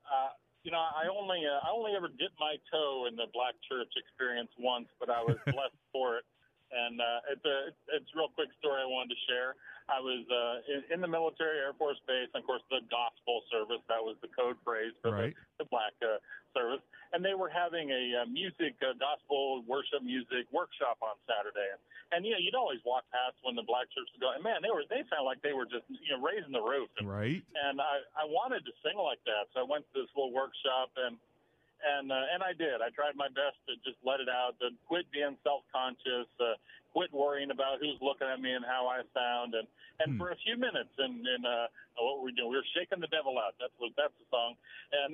[0.08, 0.28] uh,
[0.62, 3.92] you know, I only uh, I only ever dipped my toe in the black church
[3.96, 6.24] experience once, but I was blessed for it.
[6.72, 7.56] And uh, it's a
[7.94, 9.54] it's a real quick story I wanted to share.
[9.86, 13.46] I was uh, in, in the military Air Force Base, and of course the gospel
[13.54, 15.30] service that was the code phrase for right.
[15.30, 16.18] the, the black uh,
[16.50, 16.82] service,
[17.14, 21.80] and they were having a uh, music uh, gospel worship music workshop on Saturday, and,
[22.18, 24.58] and you know you'd always walk past when the black church would go, and man,
[24.58, 27.46] they were they sound like they were just you know raising the roof, and, right?
[27.54, 30.90] And I I wanted to sing like that, so I went to this little workshop
[30.98, 31.14] and
[31.86, 32.82] and uh, and I did.
[32.82, 36.58] I tried my best to just let it out, to quit being self-conscious, uh,
[36.90, 39.70] quit worrying about who's looking at me and how I sound, and
[40.02, 40.18] and hmm.
[40.18, 41.66] for a few minutes, and and uh,
[42.02, 42.50] what were we doing?
[42.50, 43.54] We were shaking the devil out.
[43.62, 44.58] That's what that's the song,
[44.90, 45.12] and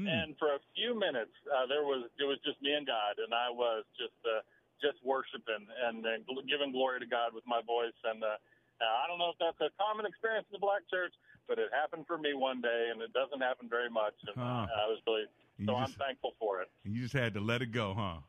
[0.00, 0.08] hmm.
[0.08, 3.36] and for a few minutes, uh, there was it was just me and God, and
[3.36, 4.40] I was just uh,
[4.80, 8.36] just worshiping and, and giving glory to God with my voice, and uh,
[8.80, 11.12] I don't know if that's a common experience in the black church,
[11.48, 14.66] but it happened for me one day, and it doesn't happen very much, and huh.
[14.66, 15.26] I was really
[15.64, 16.68] so I'm thankful for it.
[16.84, 18.20] You just had to let it go, huh?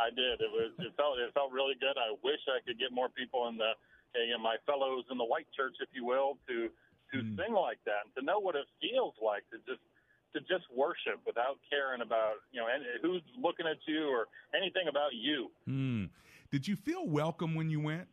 [0.00, 0.40] I did.
[0.40, 0.72] It was.
[0.78, 1.18] It felt.
[1.18, 1.94] It felt really good.
[1.94, 3.78] I wish I could get more people in the,
[4.16, 6.68] know, my fellows in the white church, if you will, to
[7.12, 7.36] to mm.
[7.36, 9.84] sing like that and to know what it feels like to just
[10.32, 14.26] to just worship without caring about you know any, who's looking at you or
[14.56, 15.52] anything about you.
[15.68, 16.08] Mm.
[16.50, 18.08] Did you feel welcome when you went?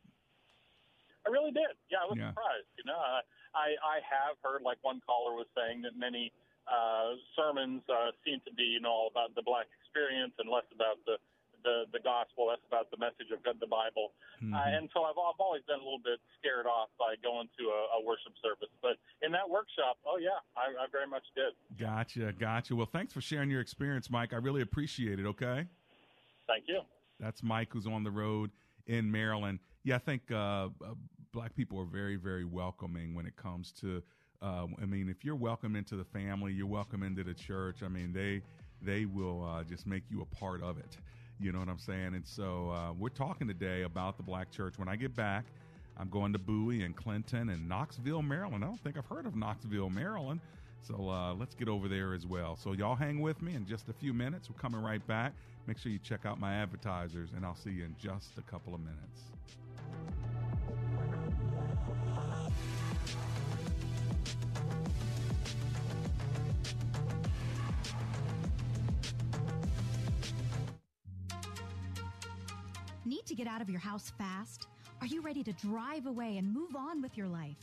[1.26, 1.76] I really did.
[1.90, 2.30] Yeah, I was yeah.
[2.32, 2.68] surprised.
[2.78, 3.22] You know, I,
[3.54, 6.32] I I have heard like one caller was saying that many
[6.70, 10.68] uh, sermons uh, seem to be, you know, all about the black experience and less
[10.74, 11.18] about the
[11.64, 14.16] the, the gospel, less about the message of God, the Bible.
[14.42, 14.54] Mm-hmm.
[14.54, 17.64] Uh, and so I've, I've always been a little bit scared off by going to
[17.68, 18.72] a, a worship service.
[18.82, 21.52] But in that workshop, oh, yeah, I, I very much did.
[21.78, 22.76] Gotcha, gotcha.
[22.76, 24.34] Well, thanks for sharing your experience, Mike.
[24.34, 25.68] I really appreciate it, okay?
[26.48, 26.82] Thank you.
[27.20, 28.52] That's Mike who's on the road
[28.88, 29.60] in Maryland.
[29.84, 30.96] Yeah, I think uh, uh,
[31.32, 34.02] black people are very, very welcoming when it comes to.
[34.42, 37.84] Uh, I mean, if you're welcome into the family, you're welcome into the church.
[37.84, 38.42] I mean, they
[38.82, 40.98] they will uh, just make you a part of it.
[41.40, 42.16] You know what I'm saying?
[42.16, 44.78] And so uh, we're talking today about the black church.
[44.78, 45.46] When I get back,
[45.98, 48.64] I'm going to Bowie and Clinton and Knoxville, Maryland.
[48.64, 50.40] I don't think I've heard of Knoxville, Maryland.
[50.82, 52.56] So uh, let's get over there as well.
[52.56, 54.50] So y'all hang with me in just a few minutes.
[54.50, 55.34] We're coming right back.
[55.68, 58.74] Make sure you check out my advertisers, and I'll see you in just a couple
[58.74, 59.24] of minutes.
[73.10, 74.68] Need to get out of your house fast?
[75.02, 77.58] Are you ready to drive away and move on with your life?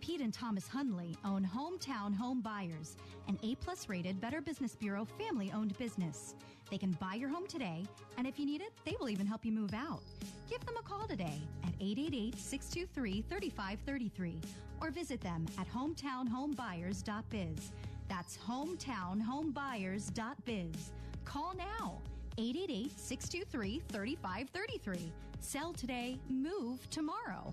[0.00, 2.96] Pete and Thomas Hundley own Hometown Home Buyers,
[3.28, 6.34] an A plus rated Better Business Bureau family owned business.
[6.72, 7.84] They can buy your home today,
[8.18, 10.02] and if you need it, they will even help you move out.
[10.50, 14.40] Give them a call today at 888 623 3533
[14.80, 17.70] or visit them at hometownhomebuyers.biz.
[18.08, 20.92] That's hometownhomebuyers.biz.
[21.24, 22.02] Call now
[22.40, 25.12] 888 623 3533.
[25.40, 27.52] Sell today, move tomorrow.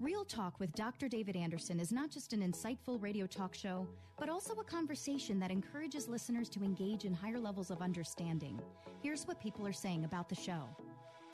[0.00, 1.08] Real Talk with Dr.
[1.08, 3.86] David Anderson is not just an insightful radio talk show,
[4.18, 8.60] but also a conversation that encourages listeners to engage in higher levels of understanding.
[9.00, 10.64] Here's what people are saying about the show.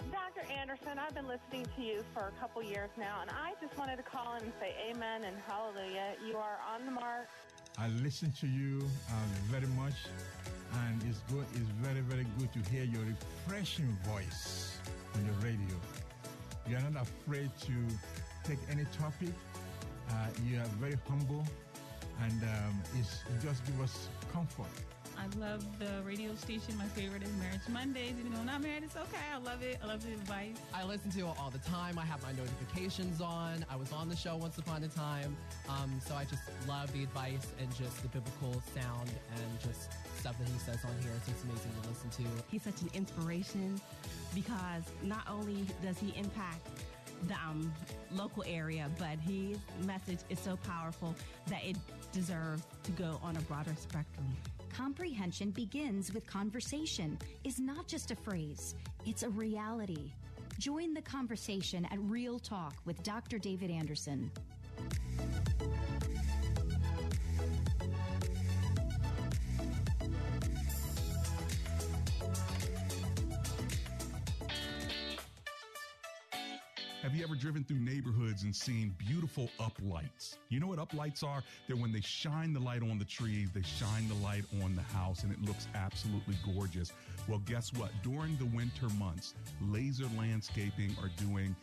[0.09, 0.47] Dr.
[0.51, 3.97] Anderson, I've been listening to you for a couple years now, and I just wanted
[3.97, 6.15] to call in and say amen and hallelujah.
[6.27, 7.29] You are on the mark.
[7.77, 8.81] I listen to you
[9.11, 9.13] uh,
[9.51, 9.95] very much,
[10.85, 11.45] and it's good.
[11.53, 14.79] It's very, very good to hear your refreshing voice
[15.15, 15.77] on the radio.
[16.67, 17.73] You're not afraid to
[18.45, 19.35] take any topic.
[20.11, 20.15] Uh,
[20.47, 21.45] you are very humble,
[22.23, 24.67] and um, it's, it just give us comfort.
[25.21, 26.79] I love the radio station.
[26.79, 28.15] My favorite is Marriage Mondays.
[28.19, 29.29] Even though I'm not married, it's okay.
[29.35, 29.79] I love it.
[29.83, 30.57] I love the advice.
[30.73, 31.99] I listen to it all the time.
[31.99, 33.67] I have my notifications on.
[33.69, 35.37] I was on the show once upon a time.
[35.69, 40.39] Um, so I just love the advice and just the biblical sound and just stuff
[40.39, 41.13] that he says on here.
[41.17, 42.43] It's just amazing to listen to.
[42.51, 43.79] He's such an inspiration
[44.35, 46.67] because not only does he impact
[47.29, 47.71] the um,
[48.13, 51.15] local area, but his message is so powerful
[51.49, 51.77] that it
[52.11, 54.35] deserves to go on a broader spectrum.
[54.73, 60.13] Comprehension begins with conversation is not just a phrase, it's a reality.
[60.59, 63.39] Join the conversation at Real Talk with Dr.
[63.39, 64.31] David Anderson.
[77.03, 80.37] Have you ever driven through neighborhoods and seen beautiful uplights?
[80.51, 81.43] You know what uplights are?
[81.67, 84.83] They're when they shine the light on the trees, they shine the light on the
[84.83, 86.93] house, and it looks absolutely gorgeous.
[87.27, 87.91] Well, guess what?
[88.03, 89.35] During the winter months,
[89.65, 91.57] Lazer Landscaping are doing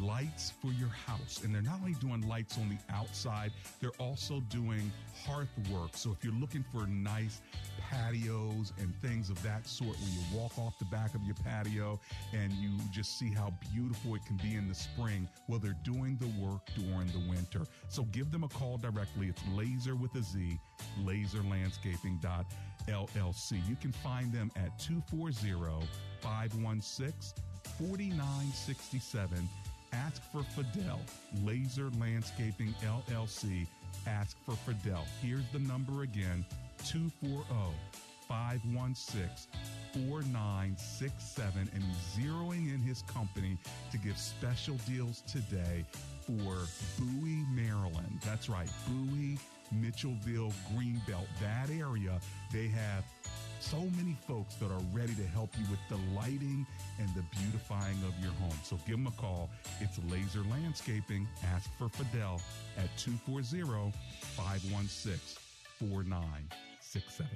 [0.00, 1.40] lights for your house.
[1.44, 4.90] And they're not only doing lights on the outside, they're also doing
[5.24, 5.90] hearth work.
[5.94, 7.42] So if you're looking for a nice
[7.90, 12.00] patios and things of that sort, where you walk off the back of your patio
[12.32, 16.16] and you just see how beautiful it can be in the spring, well, they're doing
[16.20, 17.62] the work during the winter.
[17.88, 19.26] So give them a call directly.
[19.28, 20.58] It's laser with a Z,
[21.02, 23.68] lazerlandscaping.llc.
[23.68, 25.86] You can find them at 240
[26.20, 27.42] 516
[27.78, 29.48] 4967
[29.92, 31.00] Ask for Fidel,
[31.42, 33.66] Lazer Landscaping LLC.
[34.06, 35.04] Ask for Fidel.
[35.22, 36.44] Here's the number again
[36.84, 37.44] 240
[38.28, 39.50] 516
[39.92, 41.70] 4967.
[41.74, 41.82] And
[42.14, 43.58] zeroing in his company
[43.90, 45.84] to give special deals today
[46.20, 46.66] for
[46.98, 48.20] Bowie, Maryland.
[48.24, 49.38] That's right, Bowie,
[49.74, 52.20] Mitchellville, Greenbelt, that area.
[52.52, 53.04] They have
[53.60, 56.66] so many folks that are ready to help you with the lighting
[56.98, 58.58] and the beautifying of your home.
[58.62, 59.50] So give them a call.
[59.80, 61.28] It's Lazer Landscaping.
[61.52, 62.40] Ask for Fidel
[62.78, 63.92] at 240
[64.36, 67.28] 516 4967.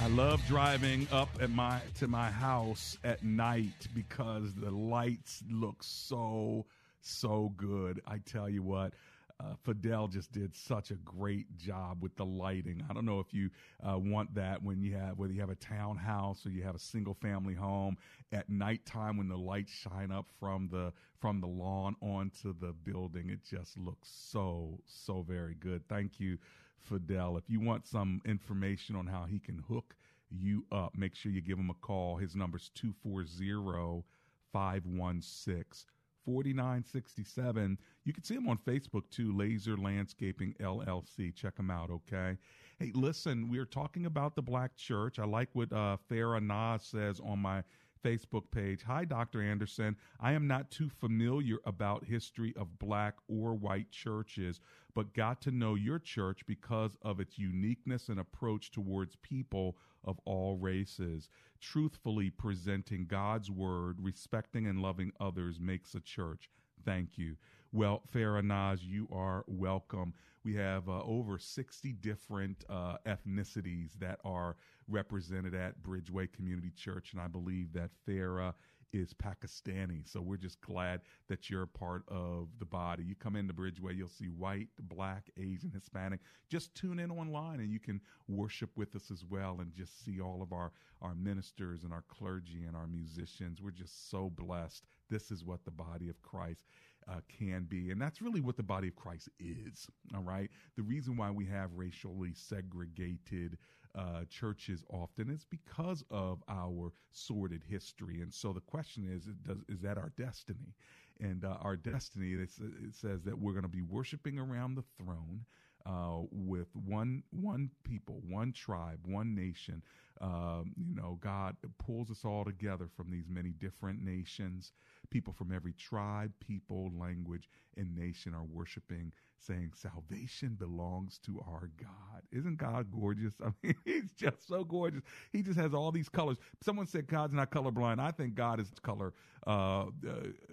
[0.00, 5.82] I love driving up at my to my house at night because the lights look
[5.82, 6.64] so
[7.02, 8.00] so good.
[8.06, 8.94] I tell you what,
[9.40, 12.82] uh, Fidel just did such a great job with the lighting.
[12.90, 13.50] I don't know if you
[13.88, 16.80] uh, want that when you have whether you have a townhouse or you have a
[16.80, 17.96] single family home
[18.32, 23.30] at nighttime when the lights shine up from the from the lawn onto the building.
[23.30, 25.82] It just looks so so very good.
[25.88, 26.38] Thank you.
[26.80, 27.36] Fidel.
[27.36, 29.94] If you want some information on how he can hook
[30.30, 30.96] you up.
[30.96, 32.16] Make sure you give him a call.
[32.16, 34.04] His number's 240
[34.52, 35.86] 516
[36.28, 37.78] 4967.
[38.04, 41.34] You can see him on Facebook too, Lazer Landscaping LLC.
[41.34, 42.36] Check him out, okay?
[42.78, 45.18] Hey, listen, we are talking about the black church.
[45.18, 47.62] I like what uh, Farah Naz says on my
[48.04, 48.82] Facebook page.
[48.82, 49.40] Hi, Dr.
[49.40, 49.96] Anderson.
[50.20, 54.60] I am not too familiar about history of black or white churches,
[54.94, 60.20] but got to know your church because of its uniqueness and approach towards people of
[60.26, 61.30] all races.
[61.60, 66.48] Truthfully presenting God's word, respecting and loving others makes a church.
[66.84, 67.36] Thank you.
[67.72, 70.14] Well, Farah Naz, you are welcome.
[70.44, 74.56] We have uh, over 60 different uh, ethnicities that are
[74.88, 78.54] represented at Bridgeway Community Church, and I believe that Farah
[78.92, 80.08] is Pakistani.
[80.08, 83.04] So we're just glad that you're a part of the body.
[83.04, 86.20] You come into Bridgeway, you'll see white, black, Asian, Hispanic.
[86.48, 90.20] Just tune in online and you can worship with us as well and just see
[90.20, 90.72] all of our,
[91.02, 93.60] our ministers and our clergy and our musicians.
[93.62, 94.84] We're just so blessed.
[95.10, 96.64] This is what the body of Christ
[97.10, 97.90] uh, can be.
[97.90, 99.88] And that's really what the body of Christ is.
[100.14, 100.50] All right.
[100.76, 103.58] The reason why we have racially segregated
[103.98, 108.20] uh, churches often is because of our sordid history.
[108.22, 110.74] And so the question is, does, is that our destiny?
[111.20, 112.50] And uh, our destiny, it
[112.92, 115.44] says that we're going to be worshiping around the throne.
[115.86, 119.82] Uh, with one one people, one tribe, one nation.
[120.20, 124.72] Um, you know, God pulls us all together from these many different nations.
[125.10, 131.70] People from every tribe, people, language, and nation are worshiping, saying, Salvation belongs to our
[131.80, 132.22] God.
[132.32, 133.34] Isn't God gorgeous?
[133.44, 135.02] I mean, he's just so gorgeous.
[135.32, 136.38] He just has all these colors.
[136.62, 138.00] Someone said God's not colorblind.
[138.00, 139.14] I think God is color
[139.46, 139.86] uh, uh,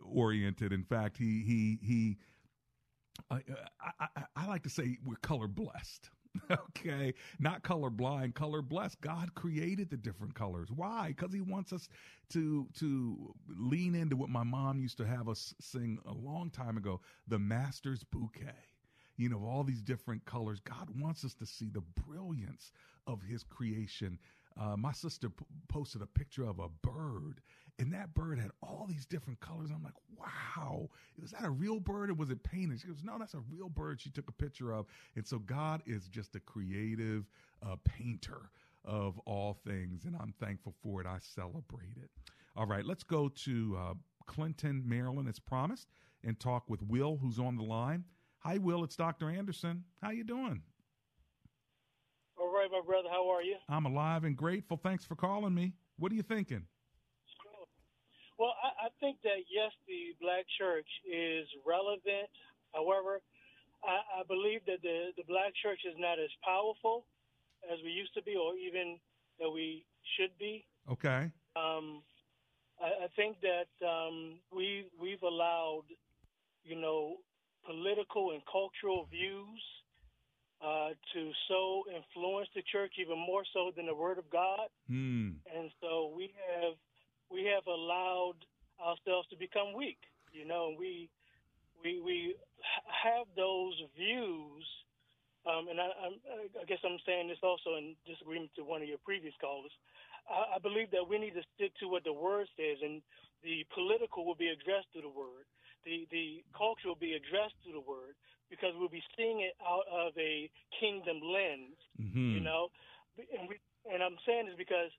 [0.03, 0.71] oriented.
[0.71, 2.17] In fact, he, he, he,
[3.29, 3.41] I,
[3.99, 6.09] I, I, like to say we're color blessed.
[6.51, 8.99] okay, not color blind, color blessed.
[9.01, 10.69] God created the different colors.
[10.73, 11.07] Why?
[11.09, 11.87] Because He wants us
[12.31, 16.77] to to lean into what my mom used to have us sing a long time
[16.77, 18.51] ago, the Master's Bouquet.
[19.17, 20.59] You know, all these different colors.
[20.59, 22.71] God wants us to see the brilliance
[23.07, 24.19] of His creation.
[24.59, 27.41] Uh, my sister p- posted a picture of a bird
[27.77, 29.69] and that bird had all these different colors.
[29.73, 30.89] I'm like, wow,
[31.19, 32.79] was that a real bird or was it painted?
[32.79, 34.85] She goes, no, that's a real bird she took a picture of.
[35.15, 37.25] And so God is just a creative
[37.65, 38.49] uh, painter
[38.85, 41.07] of all things, and I'm thankful for it.
[41.07, 42.11] I celebrate it.
[42.55, 43.93] All right, let's go to uh,
[44.27, 45.89] Clinton, Maryland, as promised,
[46.23, 48.05] and talk with Will, who's on the line.
[48.45, 48.83] Hi, Will.
[48.83, 49.31] It's Dr.
[49.31, 49.83] Anderson.
[50.03, 50.61] How you doing?
[52.37, 53.09] All right, my brother.
[53.09, 53.55] How are you?
[53.67, 54.77] I'm alive and grateful.
[54.77, 55.73] Thanks for calling me.
[55.97, 56.61] What are you thinking?
[58.37, 62.29] Well, I, I think that yes, the black church is relevant.
[62.75, 63.17] However,
[63.83, 67.07] I, I believe that the, the black church is not as powerful
[67.65, 68.99] as we used to be, or even
[69.39, 69.87] that we
[70.19, 70.67] should be.
[70.91, 71.31] Okay.
[71.55, 72.03] Um,
[72.79, 75.89] I, I think that um, we we've allowed,
[76.63, 77.24] you know,
[77.65, 79.61] political and cultural views
[80.63, 84.69] uh, to so influence the church even more so than the Word of God.
[84.87, 85.41] Hmm.
[85.51, 86.73] And so we have
[87.29, 88.39] we have allowed
[88.79, 89.99] ourselves to become weak.
[90.31, 91.09] You know, we
[91.83, 92.35] we we
[92.87, 94.65] have those views,
[95.45, 95.89] um, and I,
[96.57, 99.71] I, guess I'm saying this also in disagreement to one of your previous callers.
[100.29, 103.01] I, I believe that we need to stick to what the word says, and
[103.43, 105.45] the political will be addressed through the word.
[105.85, 108.17] The the culture will be addressed through the word
[108.49, 111.77] because we'll be seeing it out of a kingdom lens.
[112.01, 112.37] Mm-hmm.
[112.37, 112.69] You know,
[113.17, 113.55] and we
[113.87, 114.91] and I'm saying this because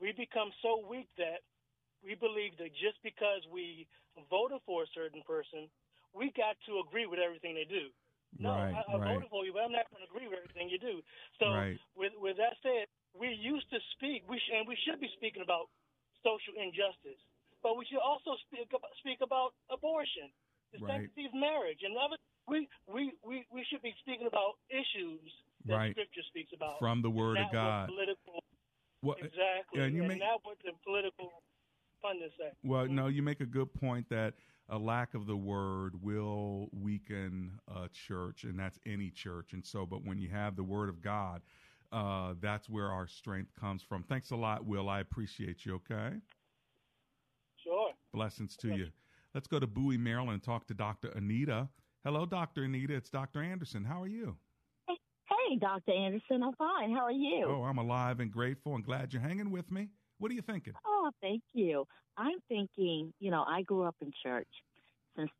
[0.00, 1.42] we become so weak that
[2.02, 3.86] we believe that just because we
[4.30, 5.68] voted for a certain person,
[6.14, 7.92] we got to agree with everything they do.
[8.38, 9.14] No, right, I, I right.
[9.14, 11.02] voted for you, but I'm not going to agree with everything you do.
[11.42, 11.78] So, Right.
[11.98, 15.42] with with that said, we used to speak, we sh- and we should be speaking
[15.42, 15.66] about
[16.22, 17.18] social injustice,
[17.62, 20.30] but we should also speak about, speak about abortion,
[20.72, 21.02] the Right.
[21.04, 22.16] sanctity of marriage, and other.
[22.48, 25.20] We, we, we, we should be speaking about issues
[25.66, 25.92] that Right.
[25.92, 27.88] Scripture speaks about From the Word of God.
[27.88, 28.42] Political,
[29.02, 31.42] What- exactly, yeah, and you and make- not what the political
[32.02, 32.50] pundits say.
[32.64, 34.34] Well, no, you make a good point that
[34.68, 39.52] a lack of the word will weaken a church, and that's any church.
[39.52, 41.42] And so, but when you have the word of God,
[41.92, 44.02] uh, that's where our strength comes from.
[44.04, 44.88] Thanks a lot, Will.
[44.88, 45.74] I appreciate you.
[45.74, 46.16] Okay.
[48.12, 48.88] Blessings to you.
[49.34, 51.08] Let's go to Bowie, Maryland, and talk to Dr.
[51.10, 51.68] Anita.
[52.04, 52.64] Hello, Dr.
[52.64, 52.94] Anita.
[52.94, 53.42] It's Dr.
[53.42, 53.84] Anderson.
[53.84, 54.36] How are you?
[54.88, 55.92] Hey, Dr.
[55.92, 56.92] Anderson, I'm fine.
[56.92, 57.46] How are you?
[57.48, 59.88] Oh, I'm alive and grateful and glad you're hanging with me.
[60.18, 60.74] What are you thinking?
[60.84, 61.86] Oh, thank you.
[62.16, 64.48] I'm thinking, you know, I grew up in church
[65.16, 65.30] since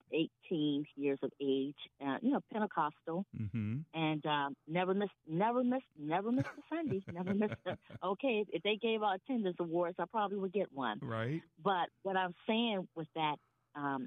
[0.51, 3.77] 18 years of age, uh, you know, Pentecostal, Mm-hmm.
[3.95, 7.03] and um, never missed, never missed, never missed a Sunday.
[7.13, 7.51] Never miss.
[7.67, 10.99] A, okay, if they gave out attendance awards, I probably would get one.
[11.03, 11.41] Right.
[11.63, 13.37] But what I'm saying with that,
[13.77, 14.07] um,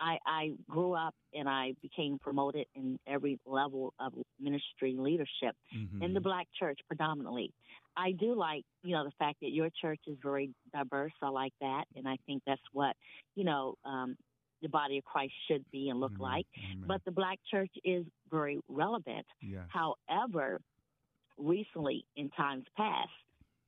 [0.00, 6.02] I, I grew up and I became promoted in every level of ministry leadership Mm-hmm.
[6.02, 7.52] in the black church predominantly.
[7.96, 11.12] I do like, you know, the fact that your church is very diverse.
[11.22, 11.84] I like that.
[11.94, 12.96] And I think that's what,
[13.36, 14.16] you know, um,
[14.62, 16.46] the body of Christ should be and look like.
[16.86, 19.26] But the black church is very relevant.
[19.40, 19.64] Yes.
[19.68, 20.60] However,
[21.38, 23.08] recently in times past,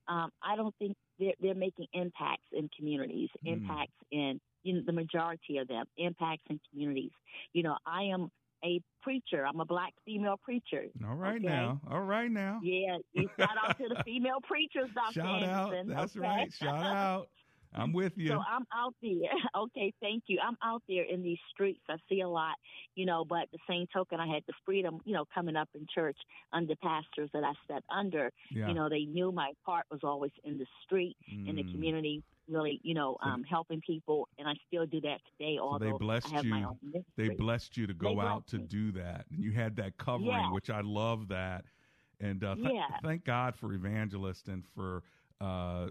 [0.09, 3.53] um, I don't think they're, they're making impacts in communities, Mm.
[3.55, 7.11] impacts in you know, the majority of them, impacts in communities.
[7.53, 8.30] You know, I am
[8.64, 9.47] a preacher.
[9.47, 10.84] I'm a black female preacher.
[11.07, 11.45] All right okay?
[11.47, 11.80] now.
[11.90, 12.61] All right now.
[12.62, 15.12] Yeah, you shout out to the female preachers, Dr.
[15.20, 15.74] Shout out.
[15.86, 16.26] That's okay?
[16.26, 16.53] right.
[16.53, 17.28] Shout out.
[17.74, 18.28] I'm with you.
[18.28, 19.12] So I'm out there.
[19.56, 20.38] Okay, thank you.
[20.44, 21.80] I'm out there in these streets.
[21.88, 22.56] I see a lot,
[22.96, 25.86] you know, but the same token, I had the freedom, you know, coming up in
[25.94, 26.16] church
[26.52, 28.30] under pastors that I sat under.
[28.50, 28.68] Yeah.
[28.68, 31.16] You know, they knew my heart was always in the street,
[31.46, 31.70] in the Mm.
[31.72, 34.28] community, really, you know, um, helping people.
[34.38, 37.04] And I still do that today, So although they blessed I have my you.
[37.16, 38.66] They blessed you to go out to me.
[38.66, 40.52] do that, and you had that covering, Yeah.
[40.52, 41.64] which I love that.
[42.20, 42.98] And uh, th- Yeah.
[43.02, 45.02] thank God for evangelists and for
[45.40, 45.90] uh,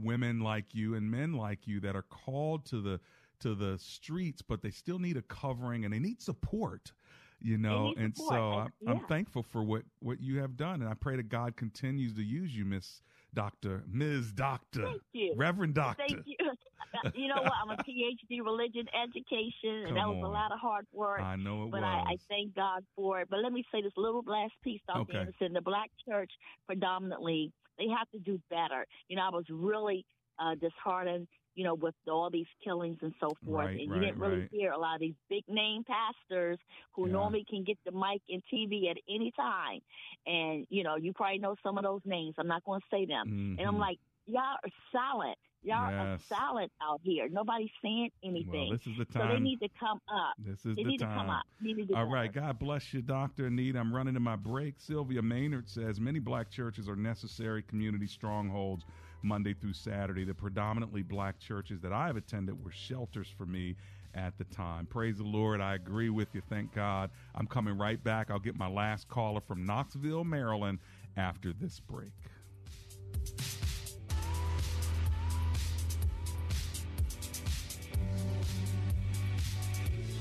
[0.00, 3.00] women like you and men like you that are called to the
[3.40, 6.92] to the streets, but they still need a covering and they need support.
[7.40, 8.32] You know, and support.
[8.32, 8.42] so
[8.86, 12.14] I'm, I'm thankful for what what you have done, and I pray that God continues
[12.14, 13.02] to use you, Miss
[13.34, 14.32] Doctor, Ms.
[14.32, 15.34] Doctor, Thank you.
[15.36, 16.04] Reverend Doctor.
[16.08, 16.36] Thank you.
[17.14, 17.52] you know what?
[17.62, 21.20] I'm a PhD religion education, and that Come was a lot of hard work.
[21.20, 23.28] I know it but I, I thank God for it.
[23.28, 25.00] But let me say this little last piece, Dr.
[25.00, 25.18] Okay.
[25.18, 25.52] Anderson.
[25.52, 26.30] The black church,
[26.66, 28.86] predominantly, they have to do better.
[29.08, 30.04] You know, I was really
[30.38, 33.70] uh, disheartened, you know, with all these killings and so forth.
[33.70, 34.50] Right, and right, you didn't really right.
[34.50, 36.58] hear a lot of these big name pastors
[36.94, 37.08] who Yeah.
[37.08, 39.80] normally can get the mic and TV at any time.
[40.26, 42.34] And, you know, you probably know some of those names.
[42.38, 43.30] I'm not going to say them.
[43.58, 43.78] And I'm Mhm.
[43.78, 45.38] like, y'all are silent.
[45.64, 46.24] Y'all are Yes.
[46.26, 47.28] silent out here.
[47.30, 48.50] Nobody's saying anything.
[48.52, 49.28] Well, this is the time.
[49.28, 50.34] So they need to come up.
[50.38, 51.10] This is they the need time.
[51.10, 51.44] to come up.
[51.60, 53.46] They need to do All God bless you, Dr.
[53.46, 53.78] Anita.
[53.78, 54.74] I'm running to my break.
[54.78, 58.84] Sylvia Maynard says many black churches are necessary community strongholds
[59.22, 60.24] Monday through Saturday.
[60.24, 63.74] The predominantly black churches that I've attended were shelters for me
[64.14, 64.86] at the time.
[64.86, 65.60] Praise the Lord.
[65.62, 66.42] I agree with you.
[66.48, 67.10] Thank God.
[67.34, 68.30] I'm coming right back.
[68.30, 70.78] I'll get my last caller from Knoxville, Maryland
[71.16, 72.12] after this break.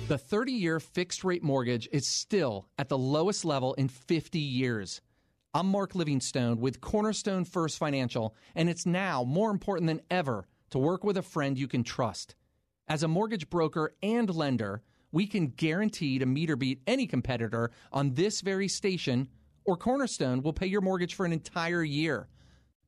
[0.10, 5.00] The 30 year fixed rate mortgage is still at the lowest level in 50 years.
[5.54, 10.78] I'm Mark Livingstone with Cornerstone First Financial, and it's now more important than ever to
[10.78, 12.36] work with a friend you can trust.
[12.90, 14.82] As a mortgage broker and lender,
[15.14, 19.30] we can guarantee to meet or beat any competitor on this very station,
[19.64, 22.28] or Cornerstone will pay your mortgage for an entire year.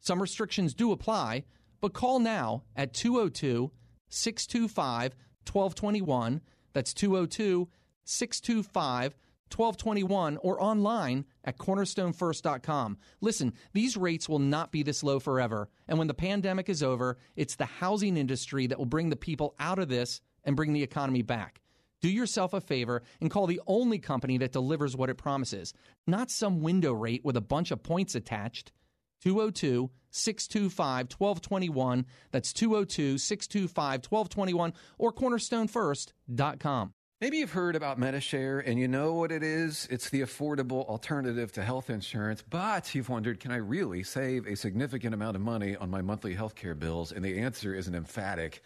[0.01, 1.45] Some restrictions do apply,
[1.79, 3.71] but call now at 202
[4.09, 6.41] 625 1221.
[6.75, 7.69] That's 202
[8.03, 9.15] 625
[9.55, 12.97] 1221 or online at cornerstonefirst.com.
[13.21, 15.69] Listen, these rates will not be this low forever.
[15.87, 19.55] And when the pandemic is over, it's the housing industry that will bring the people
[19.59, 21.61] out of this and bring the economy back.
[22.01, 25.73] Do yourself a favor and call the only company that delivers what it promises,
[26.05, 28.73] not some window rate with a bunch of points attached.
[29.21, 32.05] 202 625 1221.
[32.31, 36.93] That's 202 625 1221 or cornerstonefirst.com.
[37.21, 39.87] Maybe you've heard about MediShare and you know what it is.
[39.89, 44.55] It's the affordable alternative to health insurance, but you've wondered, can I really save a
[44.55, 47.13] significant amount of money on my monthly healthcare bills?
[47.13, 48.61] And the answer is an emphatic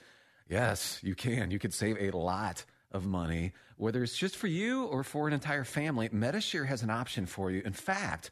[0.50, 1.52] yes, you can.
[1.52, 5.34] You could save a lot of money, whether it's just for you or for an
[5.34, 6.10] entire family.
[6.10, 7.62] MediShare has an option for you.
[7.64, 8.32] In fact,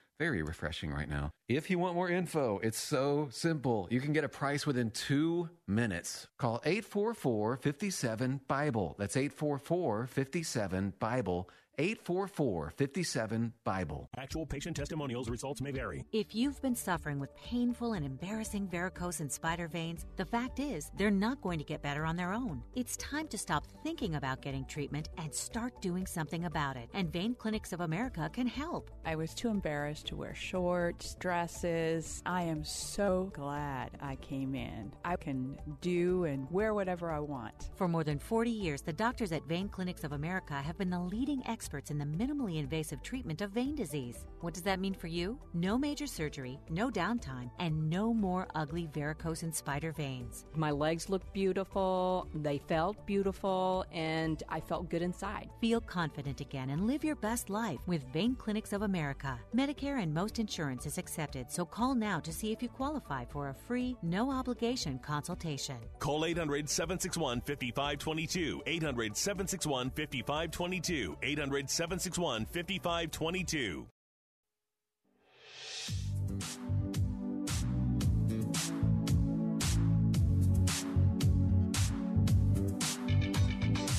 [0.21, 1.31] very refreshing right now.
[1.49, 3.87] If you want more info, it's so simple.
[3.89, 6.27] You can get a price within two minutes.
[6.37, 8.95] Call 844 57 Bible.
[8.99, 11.49] That's 844 57 Bible.
[11.77, 14.09] 844 57 Bible.
[14.17, 16.03] Actual patient testimonials results may vary.
[16.11, 20.91] If you've been suffering with painful and embarrassing varicose and spider veins, the fact is
[20.97, 22.61] they're not going to get better on their own.
[22.75, 26.89] It's time to stop thinking about getting treatment and start doing something about it.
[26.93, 28.91] And Vein Clinics of America can help.
[29.05, 32.21] I was too embarrassed to wear shorts, dresses.
[32.25, 34.93] I am so glad I came in.
[35.05, 37.69] I can do and wear whatever I want.
[37.75, 40.99] For more than 40 years, the doctors at Vein Clinics of America have been the
[40.99, 41.60] leading experts
[41.91, 44.25] in the minimally invasive treatment of vein disease.
[44.39, 45.37] What does that mean for you?
[45.53, 50.45] No major surgery, no downtime, and no more ugly varicose and spider veins.
[50.55, 55.49] My legs looked beautiful, they felt beautiful, and I felt good inside.
[55.61, 59.39] Feel confident again and live your best life with Vein Clinics of America.
[59.55, 63.49] Medicare and most insurance is accepted, so call now to see if you qualify for
[63.49, 65.77] a free, no obligation consultation.
[65.99, 68.63] Call 800 761 5522.
[68.65, 71.17] 800 761 5522.
[71.21, 73.87] 800 761 5522.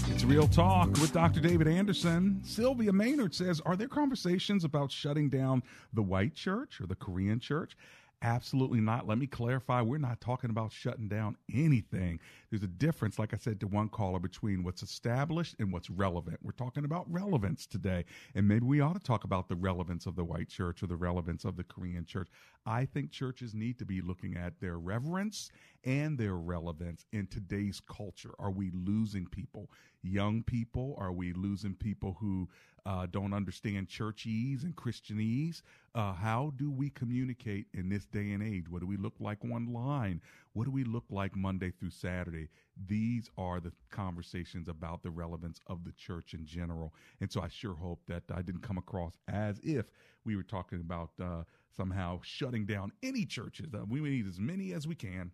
[0.08, 1.40] It's Real Talk with Dr.
[1.40, 2.40] David Anderson.
[2.42, 7.38] Sylvia Maynard says Are there conversations about shutting down the white church or the Korean
[7.38, 7.76] church?
[8.24, 9.08] Absolutely not.
[9.08, 9.82] Let me clarify.
[9.82, 12.20] We're not talking about shutting down anything.
[12.50, 16.38] There's a difference, like I said to one caller, between what's established and what's relevant.
[16.40, 18.04] We're talking about relevance today.
[18.36, 20.94] And maybe we ought to talk about the relevance of the white church or the
[20.94, 22.28] relevance of the Korean church.
[22.64, 25.50] I think churches need to be looking at their reverence
[25.84, 28.30] and their relevance in today's culture.
[28.38, 29.68] Are we losing people?
[30.00, 30.94] Young people?
[30.96, 32.48] Are we losing people who
[32.84, 35.62] uh, don't understand churchese and Christianese?
[35.94, 38.68] Uh, how do we communicate in this day and age?
[38.68, 40.20] What do we look like online?
[40.54, 42.48] What do we look like Monday through Saturday?
[42.86, 46.94] These are the conversations about the relevance of the church in general.
[47.20, 49.86] And so I sure hope that I didn't come across as if
[50.24, 51.42] we were talking about uh,
[51.76, 53.74] somehow shutting down any churches.
[53.74, 55.30] Uh, we need as many as we can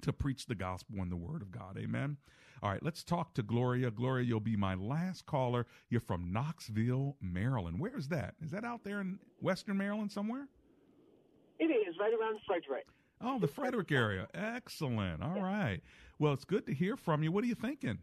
[0.00, 1.76] to preach the gospel and the word of God.
[1.78, 2.16] Amen.
[2.62, 3.90] All right, let's talk to Gloria.
[3.90, 5.66] Gloria, you'll be my last caller.
[5.90, 7.80] You're from Knoxville, Maryland.
[7.80, 8.34] Where is that?
[8.40, 10.46] Is that out there in Western Maryland somewhere?
[11.58, 12.86] It is right around Frederick.
[13.20, 14.28] Oh, the Frederick area.
[14.34, 15.22] Excellent.
[15.22, 15.80] All right.
[16.18, 17.32] Well, it's good to hear from you.
[17.32, 17.98] What are you thinking?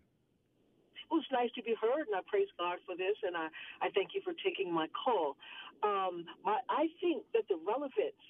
[1.09, 3.47] Well, it's nice to be heard, and I praise God for this, and I,
[3.81, 5.35] I thank you for taking my call.
[5.81, 8.21] Um, my, I think that the relevance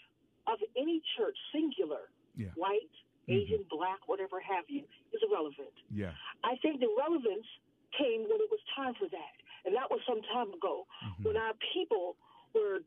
[0.48, 2.56] of any church, singular, yeah.
[2.56, 2.94] white,
[3.30, 3.78] Asian, mm-hmm.
[3.78, 5.74] black, whatever have you, is irrelevant.
[5.94, 6.14] Yeah.
[6.44, 7.46] I think the relevance
[7.94, 11.24] came when it was time for that, and that was some time ago Mm-hmm.
[11.26, 12.18] when our people
[12.54, 12.82] were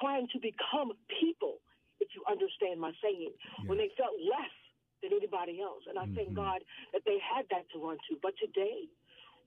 [0.00, 1.60] trying to become people,
[2.00, 3.30] if you understand my saying,
[3.66, 4.54] when they felt less
[5.02, 5.82] than anybody else.
[5.88, 6.46] And I thank Mm-hmm.
[6.48, 6.60] God
[6.94, 8.16] that they had that to run to.
[8.22, 8.88] But today,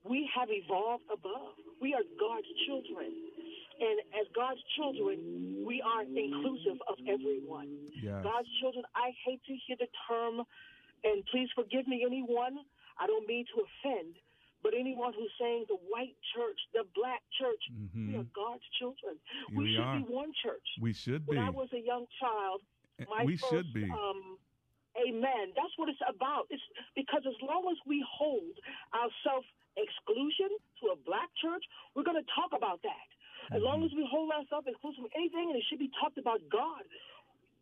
[0.08, 1.54] we have evolved above.
[1.80, 3.12] We are God's children.
[3.78, 7.68] And as God's children, we are inclusive of everyone.
[7.92, 8.22] Yes.
[8.24, 10.40] God's children, I hate to hear the term,
[11.04, 12.56] and please forgive me, anyone,
[12.98, 14.16] I don't mean to offend,
[14.62, 17.60] but anyone who's saying the white church, the black church,
[17.94, 18.20] we Mhm.
[18.20, 19.20] are God's children.
[19.52, 19.98] We We, should are.
[20.00, 20.68] be one church.
[20.80, 21.36] We should be.
[21.36, 21.44] When.
[21.44, 22.62] I was a young child,
[22.98, 23.84] Eh, my we first, should be.
[23.90, 24.38] Um,
[24.96, 25.52] amen.
[25.54, 26.46] That's what it's about.
[26.48, 26.62] It's
[26.94, 28.56] because as long as we hold
[28.94, 29.44] our self
[29.76, 30.50] exclusion
[30.82, 31.64] to a black church,
[31.94, 33.08] we're going to talk about that.
[33.54, 33.92] As long Mm-hmm.
[33.92, 36.82] as we hold ourselves exclusive from anything, and it should be talked about God.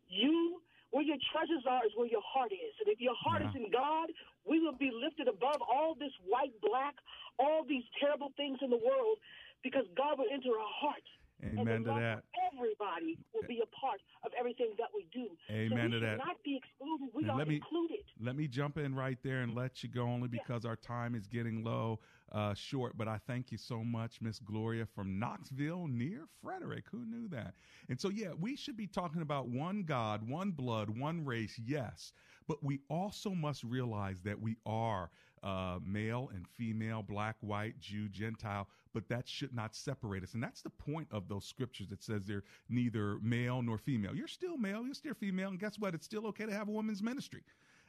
[0.08, 2.72] You, where your treasures are, is where your heart is.
[2.80, 4.14] And if your heart is in God,
[4.46, 6.94] we will be lifted above all this white, black,
[7.38, 9.18] all these terrible things in the world,
[9.62, 11.08] because God will enter our hearts.
[11.42, 12.22] Amen to that.
[12.52, 15.28] Everybody will be a part of everything that we do.
[15.50, 16.18] Amen so we to that.
[16.18, 17.08] Not be excluded.
[17.14, 18.04] We are let me- included.
[18.20, 21.26] Let me jump in right there and let you go only because our time is
[21.26, 22.00] getting low,
[22.32, 22.96] uh, short.
[22.96, 26.84] But I thank you so much, Miss Gloria from Knoxville near Frederick.
[26.90, 27.54] Who knew that?
[27.88, 32.12] And so, yeah, we should be talking about one God, one blood, one race, yes.
[32.46, 35.10] But we also must realize that we are
[35.44, 40.34] uh, male and female, black, white, Jew, Gentile, but that should not separate us.
[40.34, 44.14] And that's the point of those scriptures that says they're neither male nor female.
[44.14, 45.94] You're still male, you're still female, and guess what?
[45.94, 47.42] It's still okay to have a woman's ministry.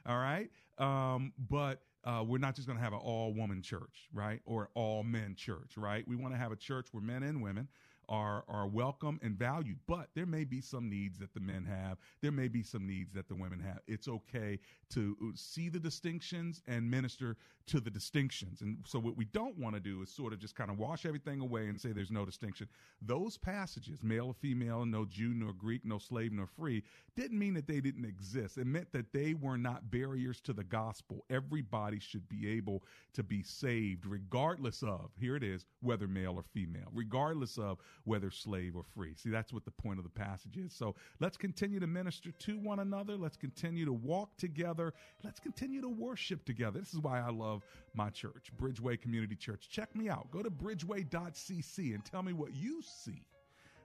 [0.06, 0.50] All right.
[0.78, 4.40] Um, but uh, we're not just going to have an all woman church, right?
[4.44, 6.06] Or all men church, right?
[6.06, 7.68] We want to have a church where men and women
[8.08, 9.78] are are welcome and valued.
[9.86, 11.98] But there may be some needs that the men have.
[12.22, 13.80] There may be some needs that the women have.
[13.86, 14.58] It's okay
[14.90, 17.36] to uh, see the distinctions and minister
[17.66, 18.60] to the distinctions.
[18.60, 21.04] And so what we don't want to do is sort of just kind of wash
[21.04, 22.68] everything away and say there's no distinction.
[23.02, 26.84] Those passages, male or female, no Jew nor Greek, no slave nor free,
[27.16, 28.56] didn't mean that they didn't exist.
[28.56, 31.24] It meant that they were not barriers to the gospel.
[31.28, 32.84] Everybody should be able
[33.14, 38.30] to be saved regardless of, here it is, whether male or female, regardless of whether
[38.30, 39.14] slave or free.
[39.16, 40.72] See, that's what the point of the passage is.
[40.72, 43.16] So let's continue to minister to one another.
[43.16, 44.94] Let's continue to walk together.
[45.22, 46.78] Let's continue to worship together.
[46.78, 47.62] This is why I love
[47.94, 49.68] my church, Bridgeway Community Church.
[49.68, 50.30] Check me out.
[50.30, 53.22] Go to bridgeway.cc and tell me what you see.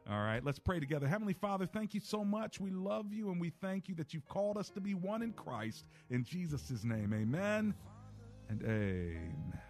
[0.10, 1.08] All right, let's pray together.
[1.08, 2.60] Heavenly Father, thank you so much.
[2.60, 5.32] We love you and we thank you that you've called us to be one in
[5.34, 5.86] Christ.
[6.10, 7.74] In Jesus' name, amen
[8.50, 9.62] and amen.